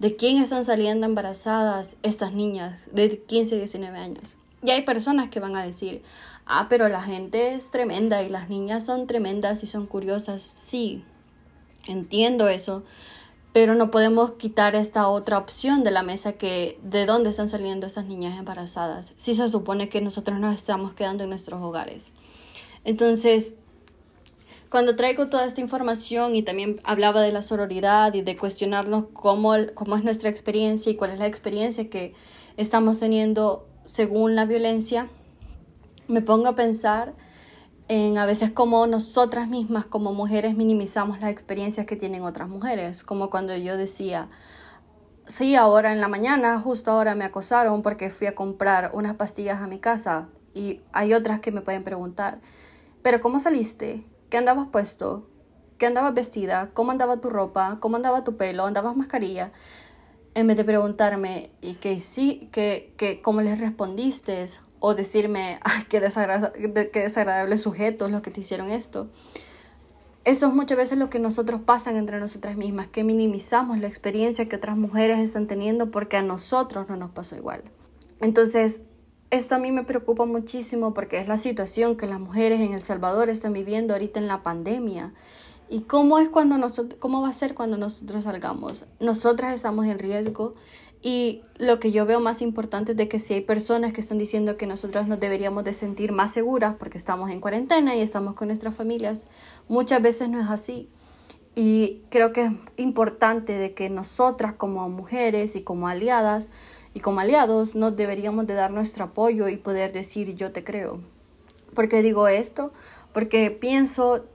¿De 0.00 0.16
quién 0.16 0.38
están 0.38 0.64
saliendo 0.64 1.04
embarazadas 1.04 1.98
estas 2.02 2.32
niñas 2.32 2.80
de 2.90 3.18
15 3.20 3.54
y 3.54 3.58
19 3.58 3.98
años? 3.98 4.34
Y 4.62 4.70
hay 4.70 4.80
personas 4.80 5.28
que 5.28 5.40
van 5.40 5.56
a 5.56 5.62
decir, 5.62 6.02
ah, 6.46 6.68
pero 6.70 6.88
la 6.88 7.02
gente 7.02 7.52
es 7.52 7.70
tremenda 7.70 8.22
y 8.22 8.30
las 8.30 8.48
niñas 8.48 8.86
son 8.86 9.06
tremendas 9.06 9.62
y 9.62 9.66
son 9.66 9.86
curiosas. 9.86 10.40
Sí, 10.40 11.04
entiendo 11.86 12.48
eso, 12.48 12.82
pero 13.52 13.74
no 13.74 13.90
podemos 13.90 14.32
quitar 14.32 14.74
esta 14.74 15.06
otra 15.06 15.36
opción 15.36 15.84
de 15.84 15.90
la 15.90 16.02
mesa 16.02 16.32
que 16.32 16.78
de 16.82 17.04
dónde 17.04 17.28
están 17.28 17.48
saliendo 17.48 17.86
esas 17.86 18.06
niñas 18.06 18.38
embarazadas, 18.38 19.12
si 19.18 19.34
se 19.34 19.50
supone 19.50 19.90
que 19.90 20.00
nosotros 20.00 20.40
nos 20.40 20.54
estamos 20.54 20.94
quedando 20.94 21.24
en 21.24 21.28
nuestros 21.28 21.60
hogares. 21.60 22.12
Entonces, 22.84 23.52
cuando 24.70 24.94
traigo 24.94 25.28
toda 25.28 25.46
esta 25.46 25.60
información 25.60 26.36
y 26.36 26.42
también 26.42 26.80
hablaba 26.84 27.20
de 27.20 27.32
la 27.32 27.42
sororidad 27.42 28.14
y 28.14 28.22
de 28.22 28.36
cuestionarnos 28.36 29.06
cómo, 29.12 29.52
cómo 29.74 29.96
es 29.96 30.04
nuestra 30.04 30.30
experiencia 30.30 30.92
y 30.92 30.96
cuál 30.96 31.10
es 31.10 31.18
la 31.18 31.26
experiencia 31.26 31.90
que 31.90 32.14
estamos 32.56 33.00
teniendo 33.00 33.66
según 33.84 34.36
la 34.36 34.44
violencia, 34.44 35.08
me 36.06 36.22
pongo 36.22 36.46
a 36.46 36.54
pensar 36.54 37.14
en 37.88 38.16
a 38.18 38.26
veces 38.26 38.52
cómo 38.52 38.86
nosotras 38.86 39.48
mismas 39.48 39.86
como 39.86 40.14
mujeres 40.14 40.56
minimizamos 40.56 41.18
las 41.18 41.30
experiencias 41.30 41.86
que 41.86 41.96
tienen 41.96 42.22
otras 42.22 42.48
mujeres, 42.48 43.02
como 43.02 43.30
cuando 43.30 43.56
yo 43.56 43.76
decía, 43.76 44.28
sí, 45.26 45.56
ahora 45.56 45.92
en 45.92 46.00
la 46.00 46.06
mañana, 46.06 46.60
justo 46.60 46.92
ahora 46.92 47.16
me 47.16 47.24
acosaron 47.24 47.82
porque 47.82 48.10
fui 48.10 48.28
a 48.28 48.36
comprar 48.36 48.92
unas 48.94 49.16
pastillas 49.16 49.60
a 49.60 49.66
mi 49.66 49.80
casa 49.80 50.28
y 50.54 50.80
hay 50.92 51.12
otras 51.12 51.40
que 51.40 51.50
me 51.50 51.62
pueden 51.62 51.82
preguntar, 51.82 52.40
pero 53.02 53.20
¿cómo 53.20 53.40
saliste? 53.40 54.04
¿Qué 54.30 54.36
andabas 54.36 54.68
puesto? 54.68 55.26
¿Qué 55.76 55.86
andabas 55.86 56.14
vestida? 56.14 56.70
¿Cómo 56.72 56.92
andaba 56.92 57.20
tu 57.20 57.30
ropa? 57.30 57.78
¿Cómo 57.80 57.96
andaba 57.96 58.22
tu 58.22 58.36
pelo? 58.36 58.64
¿Andabas 58.64 58.96
mascarilla? 58.96 59.50
En 60.34 60.46
vez 60.46 60.56
de 60.56 60.64
preguntarme, 60.64 61.50
¿y 61.60 61.74
que 61.74 61.98
sí? 61.98 62.48
que, 62.52 62.94
que, 62.96 63.20
¿Cómo 63.22 63.40
les 63.40 63.58
respondiste? 63.58 64.46
O 64.78 64.94
decirme, 64.94 65.58
ay, 65.64 65.82
qué, 65.88 66.00
desagradable, 66.00 66.90
qué 66.90 67.00
desagradables 67.00 67.60
sujetos 67.60 68.12
los 68.12 68.22
que 68.22 68.30
te 68.30 68.38
hicieron 68.38 68.70
esto. 68.70 69.08
Eso 70.24 70.46
es 70.46 70.54
muchas 70.54 70.78
veces 70.78 70.96
lo 70.96 71.10
que 71.10 71.18
nosotros 71.18 71.62
pasan 71.62 71.96
entre 71.96 72.20
nosotras 72.20 72.56
mismas, 72.56 72.86
que 72.86 73.02
minimizamos 73.02 73.78
la 73.78 73.88
experiencia 73.88 74.48
que 74.48 74.56
otras 74.56 74.76
mujeres 74.76 75.18
están 75.18 75.48
teniendo 75.48 75.90
porque 75.90 76.16
a 76.16 76.22
nosotros 76.22 76.88
no 76.88 76.94
nos 76.94 77.10
pasó 77.10 77.34
igual. 77.34 77.64
Entonces, 78.20 78.82
esto 79.30 79.54
a 79.54 79.58
mí 79.58 79.72
me 79.72 79.84
preocupa 79.84 80.24
muchísimo 80.24 80.94
porque 80.94 81.18
es 81.18 81.28
la 81.28 81.38
situación 81.38 81.96
que 81.96 82.06
las 82.06 82.20
mujeres 82.20 82.60
en 82.60 82.72
El 82.72 82.82
Salvador 82.82 83.28
están 83.28 83.52
viviendo 83.52 83.94
ahorita 83.94 84.18
en 84.18 84.26
la 84.26 84.42
pandemia 84.42 85.12
¿Y 85.70 85.82
cómo 85.82 86.18
es 86.18 86.28
cuando 86.28 86.58
nosotros, 86.58 86.98
cómo 86.98 87.22
va 87.22 87.28
a 87.28 87.32
ser 87.32 87.54
cuando 87.54 87.76
nosotros 87.76 88.24
salgamos? 88.24 88.86
Nosotras 88.98 89.54
estamos 89.54 89.86
en 89.86 90.00
riesgo 90.00 90.54
y 91.00 91.42
lo 91.58 91.78
que 91.78 91.92
yo 91.92 92.04
veo 92.06 92.18
más 92.18 92.42
importante 92.42 92.90
es 92.90 92.98
de 92.98 93.06
que 93.06 93.20
si 93.20 93.34
hay 93.34 93.40
personas 93.42 93.92
que 93.92 94.00
están 94.00 94.18
diciendo 94.18 94.56
que 94.56 94.66
nosotros 94.66 95.06
nos 95.06 95.20
deberíamos 95.20 95.62
de 95.62 95.72
sentir 95.72 96.10
más 96.10 96.32
seguras 96.32 96.74
porque 96.76 96.98
estamos 96.98 97.30
en 97.30 97.40
cuarentena 97.40 97.94
y 97.94 98.00
estamos 98.00 98.34
con 98.34 98.48
nuestras 98.48 98.74
familias, 98.74 99.28
muchas 99.68 100.02
veces 100.02 100.28
no 100.28 100.40
es 100.40 100.48
así. 100.48 100.88
Y 101.54 102.02
creo 102.10 102.32
que 102.32 102.46
es 102.46 102.52
importante 102.76 103.52
de 103.52 103.72
que 103.72 103.90
nosotras 103.90 104.54
como 104.54 104.88
mujeres 104.88 105.54
y 105.54 105.62
como 105.62 105.86
aliadas 105.86 106.50
y 106.94 107.00
como 107.00 107.20
aliados 107.20 107.74
nos 107.74 107.96
deberíamos 107.96 108.46
de 108.46 108.54
dar 108.54 108.70
nuestro 108.70 109.04
apoyo 109.04 109.48
y 109.48 109.56
poder 109.56 109.92
decir 109.92 110.34
yo 110.34 110.52
te 110.52 110.64
creo. 110.64 111.00
¿Por 111.74 111.88
qué 111.88 112.02
digo 112.02 112.28
esto? 112.28 112.72
Porque 113.12 113.50
pienso, 113.50 114.26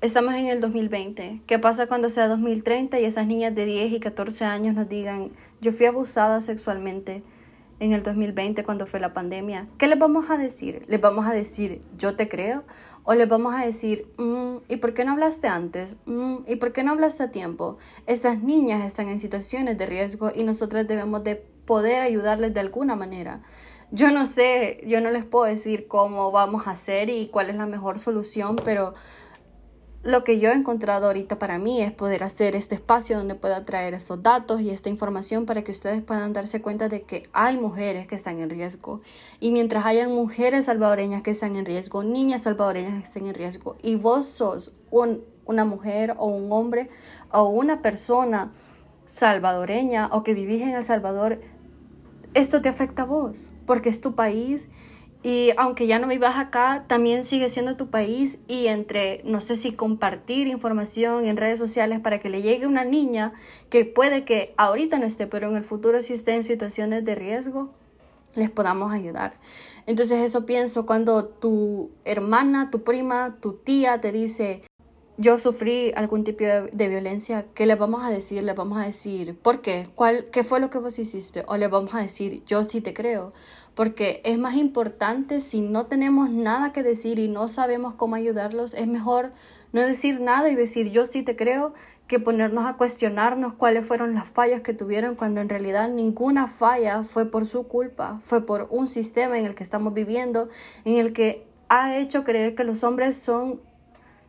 estamos 0.00 0.34
en 0.34 0.46
el 0.46 0.60
2020, 0.60 1.42
¿qué 1.46 1.58
pasa 1.58 1.86
cuando 1.86 2.08
sea 2.08 2.28
2030 2.28 3.00
y 3.00 3.04
esas 3.04 3.26
niñas 3.26 3.54
de 3.54 3.66
10 3.66 3.92
y 3.92 4.00
14 4.00 4.44
años 4.44 4.74
nos 4.74 4.88
digan 4.88 5.32
yo 5.60 5.72
fui 5.72 5.86
abusada 5.86 6.40
sexualmente? 6.40 7.22
en 7.80 7.92
el 7.92 8.02
2020 8.02 8.64
cuando 8.64 8.86
fue 8.86 9.00
la 9.00 9.14
pandemia, 9.14 9.68
¿qué 9.78 9.86
les 9.86 9.98
vamos 9.98 10.30
a 10.30 10.36
decir? 10.36 10.82
¿Les 10.88 11.00
vamos 11.00 11.26
a 11.26 11.32
decir 11.32 11.80
yo 11.96 12.16
te 12.16 12.28
creo? 12.28 12.64
¿O 13.04 13.14
les 13.14 13.28
vamos 13.28 13.54
a 13.54 13.64
decir, 13.64 14.06
mm, 14.18 14.56
¿y 14.68 14.76
por 14.76 14.94
qué 14.94 15.04
no 15.04 15.12
hablaste 15.12 15.48
antes? 15.48 15.96
Mm, 16.06 16.38
¿Y 16.46 16.56
por 16.56 16.72
qué 16.72 16.82
no 16.82 16.92
hablaste 16.92 17.22
a 17.22 17.30
tiempo? 17.30 17.78
Estas 18.06 18.42
niñas 18.42 18.84
están 18.84 19.08
en 19.08 19.18
situaciones 19.18 19.78
de 19.78 19.86
riesgo 19.86 20.30
y 20.34 20.42
nosotros 20.42 20.86
debemos 20.86 21.24
de 21.24 21.42
poder 21.68 22.00
ayudarles 22.00 22.54
de 22.54 22.60
alguna 22.60 22.96
manera. 22.96 23.42
Yo 23.90 24.10
no 24.10 24.24
sé, 24.24 24.82
yo 24.86 25.02
no 25.02 25.10
les 25.10 25.26
puedo 25.26 25.44
decir 25.44 25.86
cómo 25.86 26.32
vamos 26.32 26.66
a 26.66 26.70
hacer 26.70 27.10
y 27.10 27.28
cuál 27.28 27.50
es 27.50 27.56
la 27.56 27.66
mejor 27.66 27.98
solución, 27.98 28.56
pero 28.64 28.94
lo 30.02 30.24
que 30.24 30.38
yo 30.40 30.48
he 30.48 30.54
encontrado 30.54 31.08
ahorita 31.08 31.38
para 31.38 31.58
mí 31.58 31.82
es 31.82 31.92
poder 31.92 32.24
hacer 32.24 32.56
este 32.56 32.74
espacio 32.74 33.18
donde 33.18 33.34
pueda 33.34 33.66
traer 33.66 33.92
estos 33.92 34.22
datos 34.22 34.62
y 34.62 34.70
esta 34.70 34.88
información 34.88 35.44
para 35.44 35.62
que 35.62 35.70
ustedes 35.70 36.02
puedan 36.02 36.32
darse 36.32 36.62
cuenta 36.62 36.88
de 36.88 37.02
que 37.02 37.28
hay 37.34 37.58
mujeres 37.58 38.06
que 38.06 38.14
están 38.14 38.38
en 38.38 38.48
riesgo. 38.48 39.02
Y 39.38 39.50
mientras 39.50 39.84
hayan 39.84 40.10
mujeres 40.10 40.64
salvadoreñas 40.64 41.20
que 41.20 41.32
están 41.32 41.54
en 41.54 41.66
riesgo, 41.66 42.02
niñas 42.02 42.44
salvadoreñas 42.44 42.94
que 42.94 43.04
estén 43.04 43.26
en 43.26 43.34
riesgo, 43.34 43.76
y 43.82 43.96
vos 43.96 44.24
sos 44.24 44.72
una 44.90 45.64
mujer 45.66 46.14
o 46.16 46.28
un 46.28 46.50
hombre 46.50 46.88
o 47.30 47.50
una 47.50 47.82
persona 47.82 48.52
salvadoreña 49.08 50.08
o 50.12 50.22
que 50.22 50.34
vivís 50.34 50.62
en 50.62 50.74
El 50.74 50.84
Salvador, 50.84 51.40
esto 52.38 52.62
te 52.62 52.68
afecta 52.68 53.02
a 53.02 53.06
vos, 53.06 53.50
porque 53.66 53.88
es 53.88 54.00
tu 54.00 54.14
país 54.14 54.68
y 55.24 55.50
aunque 55.56 55.88
ya 55.88 55.98
no 55.98 56.06
vivas 56.06 56.36
acá, 56.36 56.84
también 56.86 57.24
sigue 57.24 57.48
siendo 57.48 57.76
tu 57.76 57.90
país 57.90 58.38
y 58.46 58.68
entre, 58.68 59.22
no 59.24 59.40
sé 59.40 59.56
si 59.56 59.72
compartir 59.72 60.46
información 60.46 61.26
en 61.26 61.36
redes 61.36 61.58
sociales 61.58 61.98
para 61.98 62.20
que 62.20 62.30
le 62.30 62.40
llegue 62.40 62.68
una 62.68 62.84
niña 62.84 63.32
que 63.68 63.84
puede 63.84 64.24
que 64.24 64.54
ahorita 64.56 65.00
no 65.00 65.06
esté, 65.06 65.26
pero 65.26 65.48
en 65.48 65.56
el 65.56 65.64
futuro 65.64 66.00
sí 66.02 66.12
esté 66.12 66.34
en 66.36 66.44
situaciones 66.44 67.04
de 67.04 67.16
riesgo, 67.16 67.72
les 68.36 68.50
podamos 68.50 68.92
ayudar. 68.92 69.34
Entonces 69.86 70.20
eso 70.20 70.46
pienso 70.46 70.86
cuando 70.86 71.24
tu 71.24 71.90
hermana, 72.04 72.70
tu 72.70 72.84
prima, 72.84 73.38
tu 73.40 73.54
tía 73.54 74.00
te 74.00 74.12
dice, 74.12 74.62
yo 75.18 75.38
sufrí 75.38 75.92
algún 75.96 76.22
tipo 76.22 76.44
de, 76.44 76.88
violencia, 76.88 77.46
¿qué 77.52 77.66
le 77.66 77.74
vamos 77.74 78.04
a 78.04 78.10
decir? 78.10 78.42
Le 78.44 78.54
vamos 78.54 78.78
a 78.78 78.86
decir, 78.86 79.36
¿por 79.36 79.60
qué? 79.60 79.88
¿Cuál, 79.96 80.26
¿Qué 80.30 80.44
fue 80.44 80.60
lo 80.60 80.70
que 80.70 80.78
vos 80.78 80.98
hiciste? 80.98 81.44
O 81.48 81.56
le 81.56 81.66
vamos 81.66 81.92
a 81.92 81.98
decir, 81.98 82.44
yo 82.46 82.62
sí 82.62 82.80
te 82.80 82.94
creo. 82.94 83.32
Porque 83.74 84.22
es 84.24 84.38
más 84.38 84.54
importante 84.54 85.40
si 85.40 85.60
no 85.60 85.86
tenemos 85.86 86.30
nada 86.30 86.72
que 86.72 86.84
decir 86.84 87.18
y 87.18 87.26
no 87.26 87.48
sabemos 87.48 87.94
cómo 87.94 88.14
ayudarlos, 88.14 88.74
es 88.74 88.86
mejor 88.86 89.32
no 89.72 89.82
decir 89.82 90.20
nada 90.20 90.50
y 90.50 90.54
decir, 90.54 90.90
yo 90.90 91.04
sí 91.04 91.22
te 91.22 91.36
creo, 91.36 91.74
que 92.06 92.18
ponernos 92.18 92.64
a 92.64 92.78
cuestionarnos 92.78 93.52
cuáles 93.52 93.86
fueron 93.86 94.14
las 94.14 94.30
fallas 94.30 94.62
que 94.62 94.72
tuvieron 94.72 95.14
cuando 95.14 95.42
en 95.42 95.50
realidad 95.50 95.90
ninguna 95.90 96.46
falla 96.46 97.04
fue 97.04 97.30
por 97.30 97.44
su 97.44 97.68
culpa, 97.68 98.18
fue 98.22 98.46
por 98.46 98.66
un 98.70 98.86
sistema 98.86 99.38
en 99.38 99.44
el 99.44 99.54
que 99.54 99.62
estamos 99.62 99.92
viviendo, 99.92 100.48
en 100.86 100.96
el 100.96 101.12
que 101.12 101.46
ha 101.68 101.98
hecho 101.98 102.24
creer 102.24 102.54
que 102.54 102.64
los 102.64 102.82
hombres 102.82 103.14
son 103.14 103.60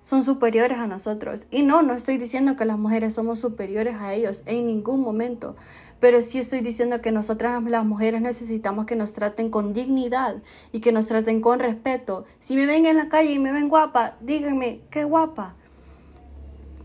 son 0.09 0.23
superiores 0.23 0.79
a 0.79 0.87
nosotros. 0.87 1.45
Y 1.51 1.61
no, 1.61 1.83
no 1.83 1.93
estoy 1.93 2.17
diciendo 2.17 2.55
que 2.55 2.65
las 2.65 2.79
mujeres 2.79 3.13
somos 3.13 3.37
superiores 3.37 3.93
a 3.99 4.15
ellos 4.15 4.41
en 4.47 4.65
ningún 4.65 5.01
momento, 5.01 5.55
pero 5.99 6.23
sí 6.23 6.39
estoy 6.39 6.61
diciendo 6.61 6.99
que 6.99 7.11
nosotras 7.11 7.63
las 7.65 7.85
mujeres 7.85 8.19
necesitamos 8.19 8.87
que 8.87 8.95
nos 8.95 9.13
traten 9.13 9.51
con 9.51 9.71
dignidad 9.71 10.37
y 10.71 10.79
que 10.79 10.91
nos 10.91 11.05
traten 11.05 11.41
con 11.41 11.59
respeto. 11.59 12.25
Si 12.39 12.55
me 12.55 12.65
ven 12.65 12.87
en 12.87 12.97
la 12.97 13.07
calle 13.07 13.33
y 13.33 13.37
me 13.37 13.51
ven 13.51 13.69
guapa, 13.69 14.15
díganme, 14.19 14.81
qué 14.89 15.03
guapa. 15.03 15.53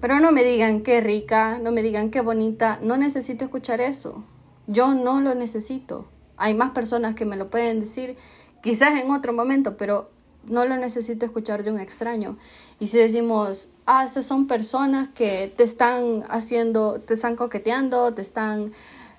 Pero 0.03 0.21
no 0.21 0.31
me 0.31 0.45
digan 0.45 0.83
qué 0.83 1.01
rica, 1.01 1.59
no 1.59 1.73
me 1.73 1.81
digan 1.81 2.11
qué 2.11 2.21
bonita, 2.21 2.79
no 2.83 2.99
necesito 2.99 3.47
escuchar 3.47 3.81
eso. 3.81 4.23
Yo 4.67 4.93
no 4.93 5.23
lo 5.23 5.35
necesito. 5.35 6.11
Hay 6.37 6.53
más 6.53 6.73
personas 6.73 7.15
que 7.15 7.25
me 7.25 7.39
lo 7.39 7.49
pueden 7.49 7.81
decir, 7.81 8.19
quizás 8.63 9.01
en 9.01 9.11
otro 9.11 9.33
momento, 9.33 9.79
pero 9.79 10.11
no 10.49 10.65
lo 10.65 10.77
necesito 10.77 11.25
escuchar 11.25 11.63
de 11.63 11.71
un 11.71 11.79
extraño. 11.79 12.37
Y 12.81 12.89
si 12.89 12.99
decimos, 12.99 13.69
ah, 13.87 14.05
esas 14.05 14.25
son 14.25 14.47
personas 14.47 15.09
que 15.15 15.53
te 15.57 15.65
están 15.65 16.25
haciendo, 16.29 17.01
te 17.01 17.15
están 17.15 17.37
coqueteando, 17.37 18.15
te 18.15 18.23
están 18.23 18.73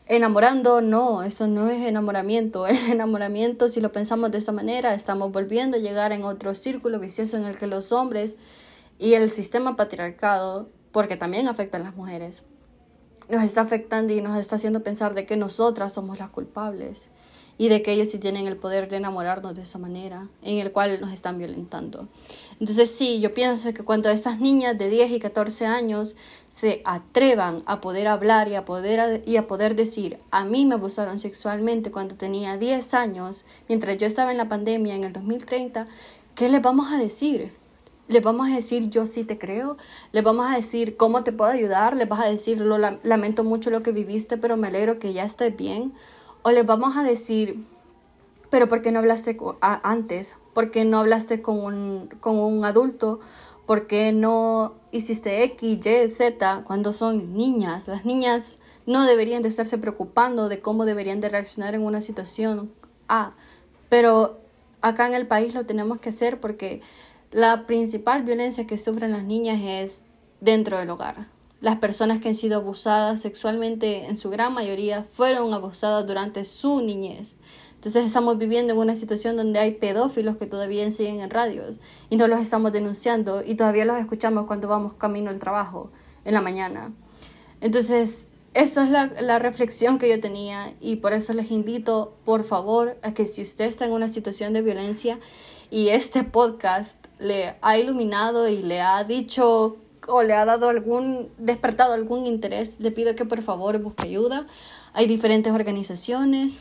enamorando, 0.07 0.81
no, 0.81 1.23
eso 1.23 1.47
no 1.47 1.69
es 1.69 1.81
enamoramiento. 1.81 2.67
El 2.67 2.77
enamoramiento, 2.91 3.69
si 3.69 3.81
lo 3.81 3.91
pensamos 3.91 4.31
de 4.31 4.37
esta 4.37 4.51
manera, 4.51 4.93
estamos 4.93 5.31
volviendo 5.31 5.77
a 5.77 5.79
llegar 5.79 6.11
en 6.11 6.23
otro 6.23 6.55
círculo 6.55 6.99
vicioso 6.99 7.37
en 7.37 7.45
el 7.45 7.57
que 7.57 7.67
los 7.67 7.91
hombres 7.91 8.35
y 8.99 9.13
el 9.13 9.31
sistema 9.31 9.75
patriarcado, 9.75 10.69
porque 10.91 11.17
también 11.17 11.47
afecta 11.47 11.77
a 11.77 11.81
las 11.81 11.95
mujeres, 11.95 12.43
nos 13.29 13.43
está 13.43 13.61
afectando 13.61 14.13
y 14.13 14.21
nos 14.21 14.37
está 14.37 14.55
haciendo 14.55 14.83
pensar 14.83 15.13
de 15.15 15.25
que 15.25 15.35
nosotras 15.35 15.93
somos 15.93 16.19
las 16.19 16.29
culpables 16.29 17.09
y 17.57 17.69
de 17.69 17.81
que 17.81 17.93
ellos 17.93 18.09
sí 18.09 18.19
tienen 18.19 18.47
el 18.47 18.57
poder 18.57 18.89
de 18.89 18.97
enamorarnos 18.97 19.55
de 19.55 19.61
esa 19.61 19.79
manera, 19.79 20.27
en 20.41 20.59
el 20.59 20.71
cual 20.71 20.99
nos 20.99 21.13
están 21.13 21.37
violentando. 21.37 22.07
Entonces 22.59 22.91
sí, 22.91 23.19
yo 23.21 23.33
pienso 23.33 23.73
que 23.73 23.83
cuando 23.83 24.09
esas 24.09 24.39
niñas 24.39 24.77
de 24.77 24.89
10 24.89 25.11
y 25.11 25.19
14 25.19 25.65
años 25.65 26.15
se 26.49 26.81
atrevan 26.85 27.57
a 27.65 27.79
poder 27.81 28.07
hablar 28.07 28.49
y 28.49 28.55
a 28.55 28.65
poder, 28.65 29.23
y 29.25 29.37
a 29.37 29.47
poder 29.47 29.75
decir, 29.75 30.19
a 30.31 30.45
mí 30.45 30.65
me 30.65 30.75
abusaron 30.75 31.19
sexualmente 31.19 31.91
cuando 31.91 32.15
tenía 32.15 32.57
10 32.57 32.93
años, 32.93 33.45
mientras 33.67 33.97
yo 33.97 34.07
estaba 34.07 34.31
en 34.31 34.37
la 34.37 34.49
pandemia 34.49 34.95
en 34.95 35.05
el 35.05 35.13
2030, 35.13 35.85
¿qué 36.33 36.49
les 36.49 36.61
vamos 36.61 36.91
a 36.91 36.97
decir? 36.97 37.53
Les 38.07 38.21
vamos 38.21 38.49
a 38.49 38.55
decir 38.55 38.89
yo 38.89 39.05
sí 39.05 39.23
te 39.23 39.39
creo, 39.39 39.77
les 40.11 40.23
vamos 40.23 40.45
a 40.47 40.55
decir 40.55 40.95
cómo 40.95 41.23
te 41.23 41.31
puedo 41.31 41.49
ayudar, 41.49 41.95
les 41.97 42.07
vas 42.07 42.19
a 42.19 42.29
decir 42.29 42.59
lo 42.59 42.77
lamento 42.77 43.43
mucho 43.43 43.71
lo 43.71 43.81
que 43.81 43.91
viviste, 43.91 44.37
pero 44.37 44.57
me 44.57 44.67
alegro 44.67 44.99
que 44.99 45.11
ya 45.13 45.23
estés 45.23 45.55
bien 45.55 45.93
o 46.45 46.51
les 46.51 46.63
vamos 46.63 46.95
a 46.95 47.01
decir, 47.01 47.65
pero 48.51 48.69
¿por 48.69 48.83
qué 48.83 48.91
no 48.91 48.99
hablaste 48.99 49.35
antes? 49.61 50.37
¿Por 50.53 50.69
qué 50.69 50.85
no 50.85 50.99
hablaste 50.99 51.41
con 51.41 51.57
un, 51.57 52.07
con 52.19 52.37
un 52.37 52.63
adulto? 52.63 53.19
¿Por 53.65 53.87
qué 53.87 54.11
no 54.11 54.75
hiciste 54.91 55.43
X, 55.43 55.83
Y, 55.87 56.07
Z 56.07 56.61
cuando 56.63 56.93
son 56.93 57.33
niñas? 57.33 57.87
Las 57.87 58.05
niñas 58.05 58.59
no 58.85 59.05
deberían 59.05 59.41
de 59.41 59.47
estarse 59.47 59.79
preocupando 59.79 60.47
de 60.47 60.59
cómo 60.59 60.85
deberían 60.85 61.19
de 61.19 61.29
reaccionar 61.29 61.73
en 61.73 61.81
una 61.81 61.99
situación 61.99 62.71
A. 63.07 63.33
Pero 63.89 64.37
acá 64.81 65.07
en 65.07 65.15
el 65.15 65.25
país 65.25 65.55
lo 65.55 65.65
tenemos 65.65 65.97
que 65.97 66.09
hacer 66.09 66.39
porque 66.39 66.83
la 67.31 67.65
principal 67.65 68.21
violencia 68.21 68.67
que 68.67 68.77
sufren 68.77 69.13
las 69.13 69.23
niñas 69.23 69.61
es 69.63 70.05
dentro 70.41 70.77
del 70.77 70.91
hogar. 70.91 71.25
Las 71.61 71.77
personas 71.77 72.19
que 72.19 72.27
han 72.27 72.33
sido 72.33 72.57
abusadas 72.57 73.21
sexualmente, 73.21 74.05
en 74.05 74.15
su 74.15 74.29
gran 74.29 74.53
mayoría, 74.53 75.03
fueron 75.03 75.53
abusadas 75.53 76.05
durante 76.05 76.43
su 76.43 76.81
niñez. 76.81 77.37
Entonces 77.75 78.05
estamos 78.05 78.37
viviendo 78.37 78.73
en 78.73 78.79
una 78.79 78.95
situación 78.95 79.37
donde 79.37 79.59
hay 79.59 79.73
pedófilos 79.73 80.37
que 80.37 80.47
todavía 80.47 80.89
siguen 80.89 81.19
en 81.19 81.29
radios 81.29 81.79
y 82.09 82.17
no 82.17 82.27
los 82.27 82.39
estamos 82.39 82.71
denunciando 82.71 83.43
y 83.45 83.55
todavía 83.55 83.85
los 83.85 83.99
escuchamos 83.99 84.47
cuando 84.47 84.67
vamos 84.67 84.93
camino 84.93 85.29
al 85.29 85.39
trabajo 85.39 85.91
en 86.23 86.33
la 86.33 86.41
mañana. 86.41 86.91
Entonces, 87.61 88.27
esa 88.55 88.85
es 88.85 88.89
la, 88.89 89.05
la, 89.21 89.37
reflexión 89.37 89.99
que 89.99 90.09
yo 90.09 90.19
tenía 90.19 90.73
y 90.81 90.95
por 90.95 91.13
eso 91.13 91.33
les 91.33 91.51
invito, 91.51 92.15
por 92.25 92.43
favor, 92.43 92.97
a 93.03 93.13
que 93.13 93.25
si 93.25 93.43
usted 93.43 93.65
está 93.65 93.85
en 93.85 93.91
una 93.91 94.09
situación 94.09 94.53
de 94.53 94.61
violencia 94.61 95.19
y 95.69 95.89
este 95.89 96.23
podcast 96.23 97.05
le 97.19 97.55
ha 97.61 97.77
iluminado 97.77 98.47
y 98.47 98.63
le 98.63 98.81
ha 98.81 99.03
dicho 99.03 99.77
o 100.07 100.23
le 100.23 100.33
ha 100.33 100.45
dado 100.45 100.69
algún, 100.69 101.29
despertado 101.37 101.93
algún 101.93 102.25
interés, 102.25 102.79
le 102.79 102.91
pido 102.91 103.15
que 103.15 103.25
por 103.25 103.41
favor 103.41 103.79
busque 103.79 104.07
ayuda. 104.07 104.47
Hay 104.93 105.07
diferentes 105.07 105.53
organizaciones. 105.53 106.59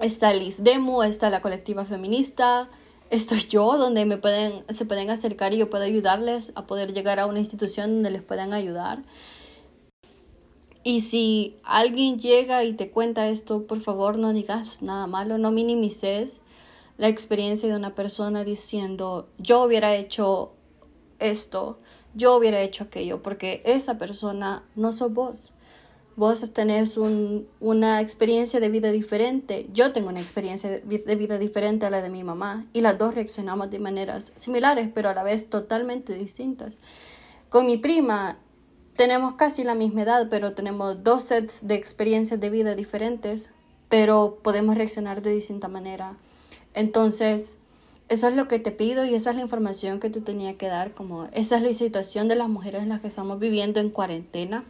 Está 0.00 0.32
el 0.32 0.42
ISDEMU, 0.42 1.02
está 1.02 1.30
la 1.30 1.42
colectiva 1.42 1.84
feminista, 1.84 2.68
estoy 3.10 3.46
yo, 3.46 3.76
donde 3.76 4.04
me 4.04 4.16
pueden, 4.16 4.64
se 4.68 4.84
pueden 4.84 5.10
acercar 5.10 5.54
y 5.54 5.58
yo 5.58 5.70
puedo 5.70 5.84
ayudarles 5.84 6.52
a 6.56 6.66
poder 6.66 6.92
llegar 6.92 7.20
a 7.20 7.26
una 7.26 7.38
institución 7.38 7.94
donde 7.94 8.10
les 8.10 8.22
puedan 8.22 8.52
ayudar. 8.52 9.02
Y 10.82 11.00
si 11.00 11.56
alguien 11.62 12.18
llega 12.18 12.64
y 12.64 12.72
te 12.72 12.90
cuenta 12.90 13.28
esto, 13.28 13.66
por 13.66 13.80
favor 13.80 14.18
no 14.18 14.32
digas 14.32 14.82
nada 14.82 15.06
malo, 15.06 15.38
no 15.38 15.52
minimices 15.52 16.40
la 16.98 17.08
experiencia 17.08 17.68
de 17.68 17.76
una 17.76 17.94
persona 17.94 18.44
diciendo 18.44 19.28
yo 19.38 19.62
hubiera 19.62 19.94
hecho 19.96 20.52
esto 21.22 21.78
yo 22.14 22.36
hubiera 22.36 22.60
hecho 22.60 22.84
aquello, 22.84 23.22
porque 23.22 23.62
esa 23.64 23.98
persona 23.98 24.64
no 24.74 24.92
sos 24.92 25.12
vos. 25.12 25.52
Vos 26.14 26.52
tenés 26.52 26.98
una 26.98 28.02
experiencia 28.02 28.60
de 28.60 28.68
vida 28.68 28.92
diferente. 28.92 29.66
Yo 29.72 29.92
tengo 29.92 30.10
una 30.10 30.20
experiencia 30.20 30.68
de 30.68 31.16
vida 31.16 31.38
diferente 31.38 31.86
a 31.86 31.90
la 31.90 32.02
de 32.02 32.10
mi 32.10 32.22
mamá. 32.22 32.66
Y 32.74 32.82
las 32.82 32.98
dos 32.98 33.14
reaccionamos 33.14 33.70
de 33.70 33.78
maneras 33.78 34.32
similares, 34.34 34.90
pero 34.94 35.08
a 35.08 35.14
la 35.14 35.22
vez 35.22 35.48
totalmente 35.48 36.12
distintas. 36.12 36.78
Con 37.48 37.66
mi 37.66 37.78
prima 37.78 38.36
tenemos 38.94 39.34
casi 39.36 39.64
la 39.64 39.74
misma 39.74 40.02
edad, 40.02 40.26
pero 40.28 40.52
tenemos 40.52 41.02
dos 41.02 41.22
sets 41.22 41.66
de 41.66 41.76
experiencias 41.76 42.38
de 42.38 42.50
vida 42.50 42.74
diferentes, 42.74 43.48
pero 43.88 44.38
podemos 44.42 44.76
reaccionar 44.76 45.22
de 45.22 45.32
distinta 45.32 45.68
manera. 45.68 46.18
Entonces, 46.74 47.56
eso 48.08 48.28
es 48.28 48.36
lo 48.36 48.48
que 48.48 48.58
te 48.58 48.72
pido 48.72 49.04
y 49.04 49.14
esa 49.14 49.30
es 49.30 49.36
la 49.36 49.42
información 49.42 50.00
que 50.00 50.10
te 50.10 50.20
tenía 50.20 50.56
que 50.56 50.66
dar, 50.66 50.92
como 50.92 51.28
esa 51.32 51.56
es 51.56 51.62
la 51.62 51.72
situación 51.72 52.28
de 52.28 52.36
las 52.36 52.48
mujeres 52.48 52.82
en 52.82 52.90
las 52.90 53.00
que 53.00 53.08
estamos 53.08 53.38
viviendo 53.38 53.80
en 53.80 53.90
cuarentena 53.90 54.64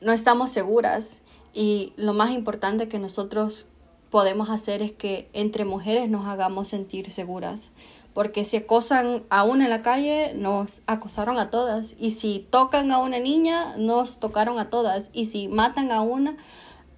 no 0.00 0.12
estamos 0.12 0.50
seguras 0.50 1.22
y 1.52 1.92
lo 1.96 2.12
más 2.12 2.30
importante 2.30 2.88
que 2.88 2.98
nosotros 2.98 3.66
podemos 4.10 4.50
hacer 4.50 4.82
es 4.82 4.92
que 4.92 5.28
entre 5.32 5.64
mujeres 5.64 6.08
nos 6.08 6.26
hagamos 6.26 6.68
sentir 6.68 7.10
seguras. 7.10 7.70
Porque 8.12 8.44
si 8.44 8.56
acosan 8.56 9.24
a 9.28 9.44
una 9.44 9.64
en 9.64 9.70
la 9.70 9.82
calle, 9.82 10.32
nos 10.34 10.82
acosaron 10.86 11.38
a 11.38 11.50
todas. 11.50 11.94
Y 11.98 12.12
si 12.12 12.46
tocan 12.50 12.90
a 12.90 12.98
una 12.98 13.18
niña, 13.18 13.76
nos 13.76 14.20
tocaron 14.20 14.58
a 14.58 14.70
todas. 14.70 15.10
Y 15.12 15.26
si 15.26 15.48
matan 15.48 15.92
a 15.92 16.00
una, 16.00 16.36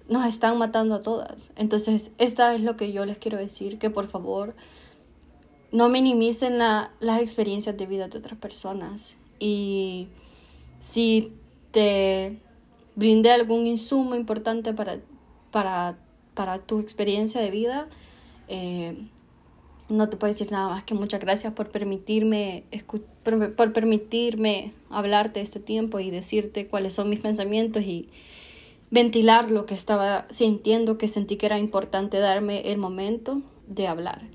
nos 0.07 0.25
están 0.25 0.57
matando 0.57 0.95
a 0.95 1.01
todas. 1.01 1.51
Entonces, 1.57 2.11
esta 2.19 2.55
es 2.55 2.61
lo 2.61 2.77
que 2.77 2.93
yo 2.93 3.05
les 3.05 3.17
quiero 3.17 3.37
decir, 3.37 3.79
que 3.79 3.89
por 3.89 4.07
favor 4.07 4.55
no 5.71 5.89
minimicen 5.89 6.57
las 6.57 7.21
experiencias 7.21 7.77
de 7.77 7.85
vida 7.85 8.07
de 8.07 8.17
otras 8.17 8.37
personas. 8.37 9.15
Y 9.39 10.07
si 10.79 11.33
te 11.71 12.39
brindé 12.99 13.31
algún 13.31 13.65
insumo 13.65 14.13
importante 14.15 14.73
para, 14.73 14.99
para, 15.51 15.97
para 16.33 16.59
tu 16.59 16.79
experiencia 16.79 17.41
de 17.41 17.49
vida. 17.49 17.87
Eh, 18.49 19.07
no 19.87 20.09
te 20.09 20.17
puedo 20.17 20.31
decir 20.31 20.51
nada 20.51 20.67
más 20.67 20.83
que 20.83 20.93
muchas 20.93 21.19
gracias 21.19 21.53
por 21.53 21.69
permitirme, 21.69 22.65
por, 23.23 23.55
por 23.55 23.73
permitirme 23.73 24.73
hablarte 24.89 25.41
este 25.41 25.59
tiempo 25.59 25.99
y 25.99 26.11
decirte 26.11 26.67
cuáles 26.67 26.93
son 26.93 27.09
mis 27.09 27.21
pensamientos 27.21 27.83
y 27.83 28.09
ventilar 28.91 29.49
lo 29.49 29.65
que 29.65 29.73
estaba 29.73 30.27
sintiendo, 30.29 30.97
que 30.97 31.07
sentí 31.07 31.37
que 31.37 31.45
era 31.45 31.57
importante 31.57 32.19
darme 32.19 32.71
el 32.71 32.77
momento 32.77 33.41
de 33.67 33.87
hablar. 33.87 34.27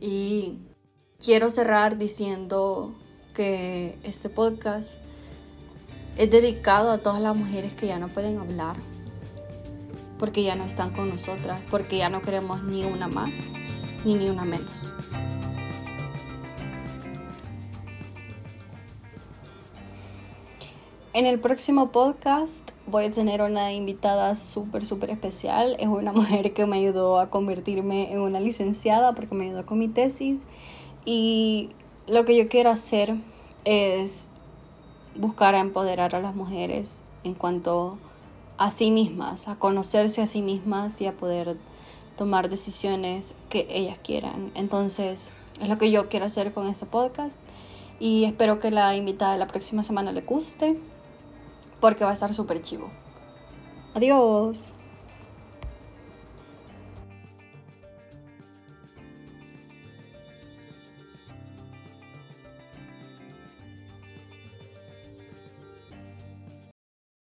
Y 0.00 0.54
quiero 1.24 1.50
cerrar 1.50 1.98
diciendo 1.98 2.94
que 3.34 3.98
este 4.04 4.28
podcast 4.28 4.94
es 6.16 6.30
dedicado 6.30 6.92
a 6.92 6.98
todas 6.98 7.20
las 7.20 7.36
mujeres 7.36 7.74
que 7.74 7.88
ya 7.88 7.98
no 7.98 8.06
pueden 8.08 8.38
hablar, 8.38 8.76
porque 10.18 10.44
ya 10.44 10.54
no 10.54 10.64
están 10.64 10.90
con 10.90 11.08
nosotras, 11.08 11.60
porque 11.72 11.98
ya 11.98 12.08
no 12.08 12.22
queremos 12.22 12.62
ni 12.62 12.84
una 12.84 13.08
más, 13.08 13.40
ni 14.04 14.14
ni 14.14 14.28
una 14.28 14.44
menos. 14.44 14.92
En 21.14 21.26
el 21.26 21.40
próximo 21.40 21.90
podcast 21.90 22.70
voy 22.86 23.06
a 23.06 23.10
tener 23.10 23.42
una 23.42 23.72
invitada 23.72 24.36
súper, 24.36 24.86
súper 24.86 25.10
especial. 25.10 25.74
Es 25.80 25.88
una 25.88 26.12
mujer 26.12 26.52
que 26.52 26.64
me 26.64 26.78
ayudó 26.78 27.18
a 27.18 27.28
convertirme 27.28 28.12
en 28.12 28.20
una 28.20 28.38
licenciada 28.38 29.16
porque 29.16 29.34
me 29.34 29.46
ayudó 29.46 29.66
con 29.66 29.80
mi 29.80 29.88
tesis. 29.88 30.42
Y 31.10 31.70
lo 32.06 32.26
que 32.26 32.36
yo 32.36 32.50
quiero 32.50 32.68
hacer 32.68 33.14
es 33.64 34.30
buscar 35.16 35.54
empoderar 35.54 36.14
a 36.14 36.20
las 36.20 36.34
mujeres 36.34 37.00
en 37.24 37.32
cuanto 37.32 37.96
a 38.58 38.70
sí 38.70 38.90
mismas, 38.90 39.48
a 39.48 39.54
conocerse 39.54 40.20
a 40.20 40.26
sí 40.26 40.42
mismas 40.42 41.00
y 41.00 41.06
a 41.06 41.12
poder 41.12 41.56
tomar 42.18 42.50
decisiones 42.50 43.32
que 43.48 43.66
ellas 43.70 43.96
quieran. 44.04 44.52
Entonces, 44.54 45.30
es 45.62 45.68
lo 45.70 45.78
que 45.78 45.90
yo 45.90 46.10
quiero 46.10 46.26
hacer 46.26 46.52
con 46.52 46.66
este 46.66 46.84
podcast 46.84 47.40
y 47.98 48.24
espero 48.24 48.60
que 48.60 48.70
la 48.70 48.94
invitada 48.94 49.32
de 49.32 49.38
la 49.38 49.46
próxima 49.46 49.84
semana 49.84 50.12
le 50.12 50.20
guste 50.20 50.78
porque 51.80 52.04
va 52.04 52.10
a 52.10 52.14
estar 52.14 52.34
súper 52.34 52.60
chivo. 52.60 52.90
Adiós. 53.94 54.72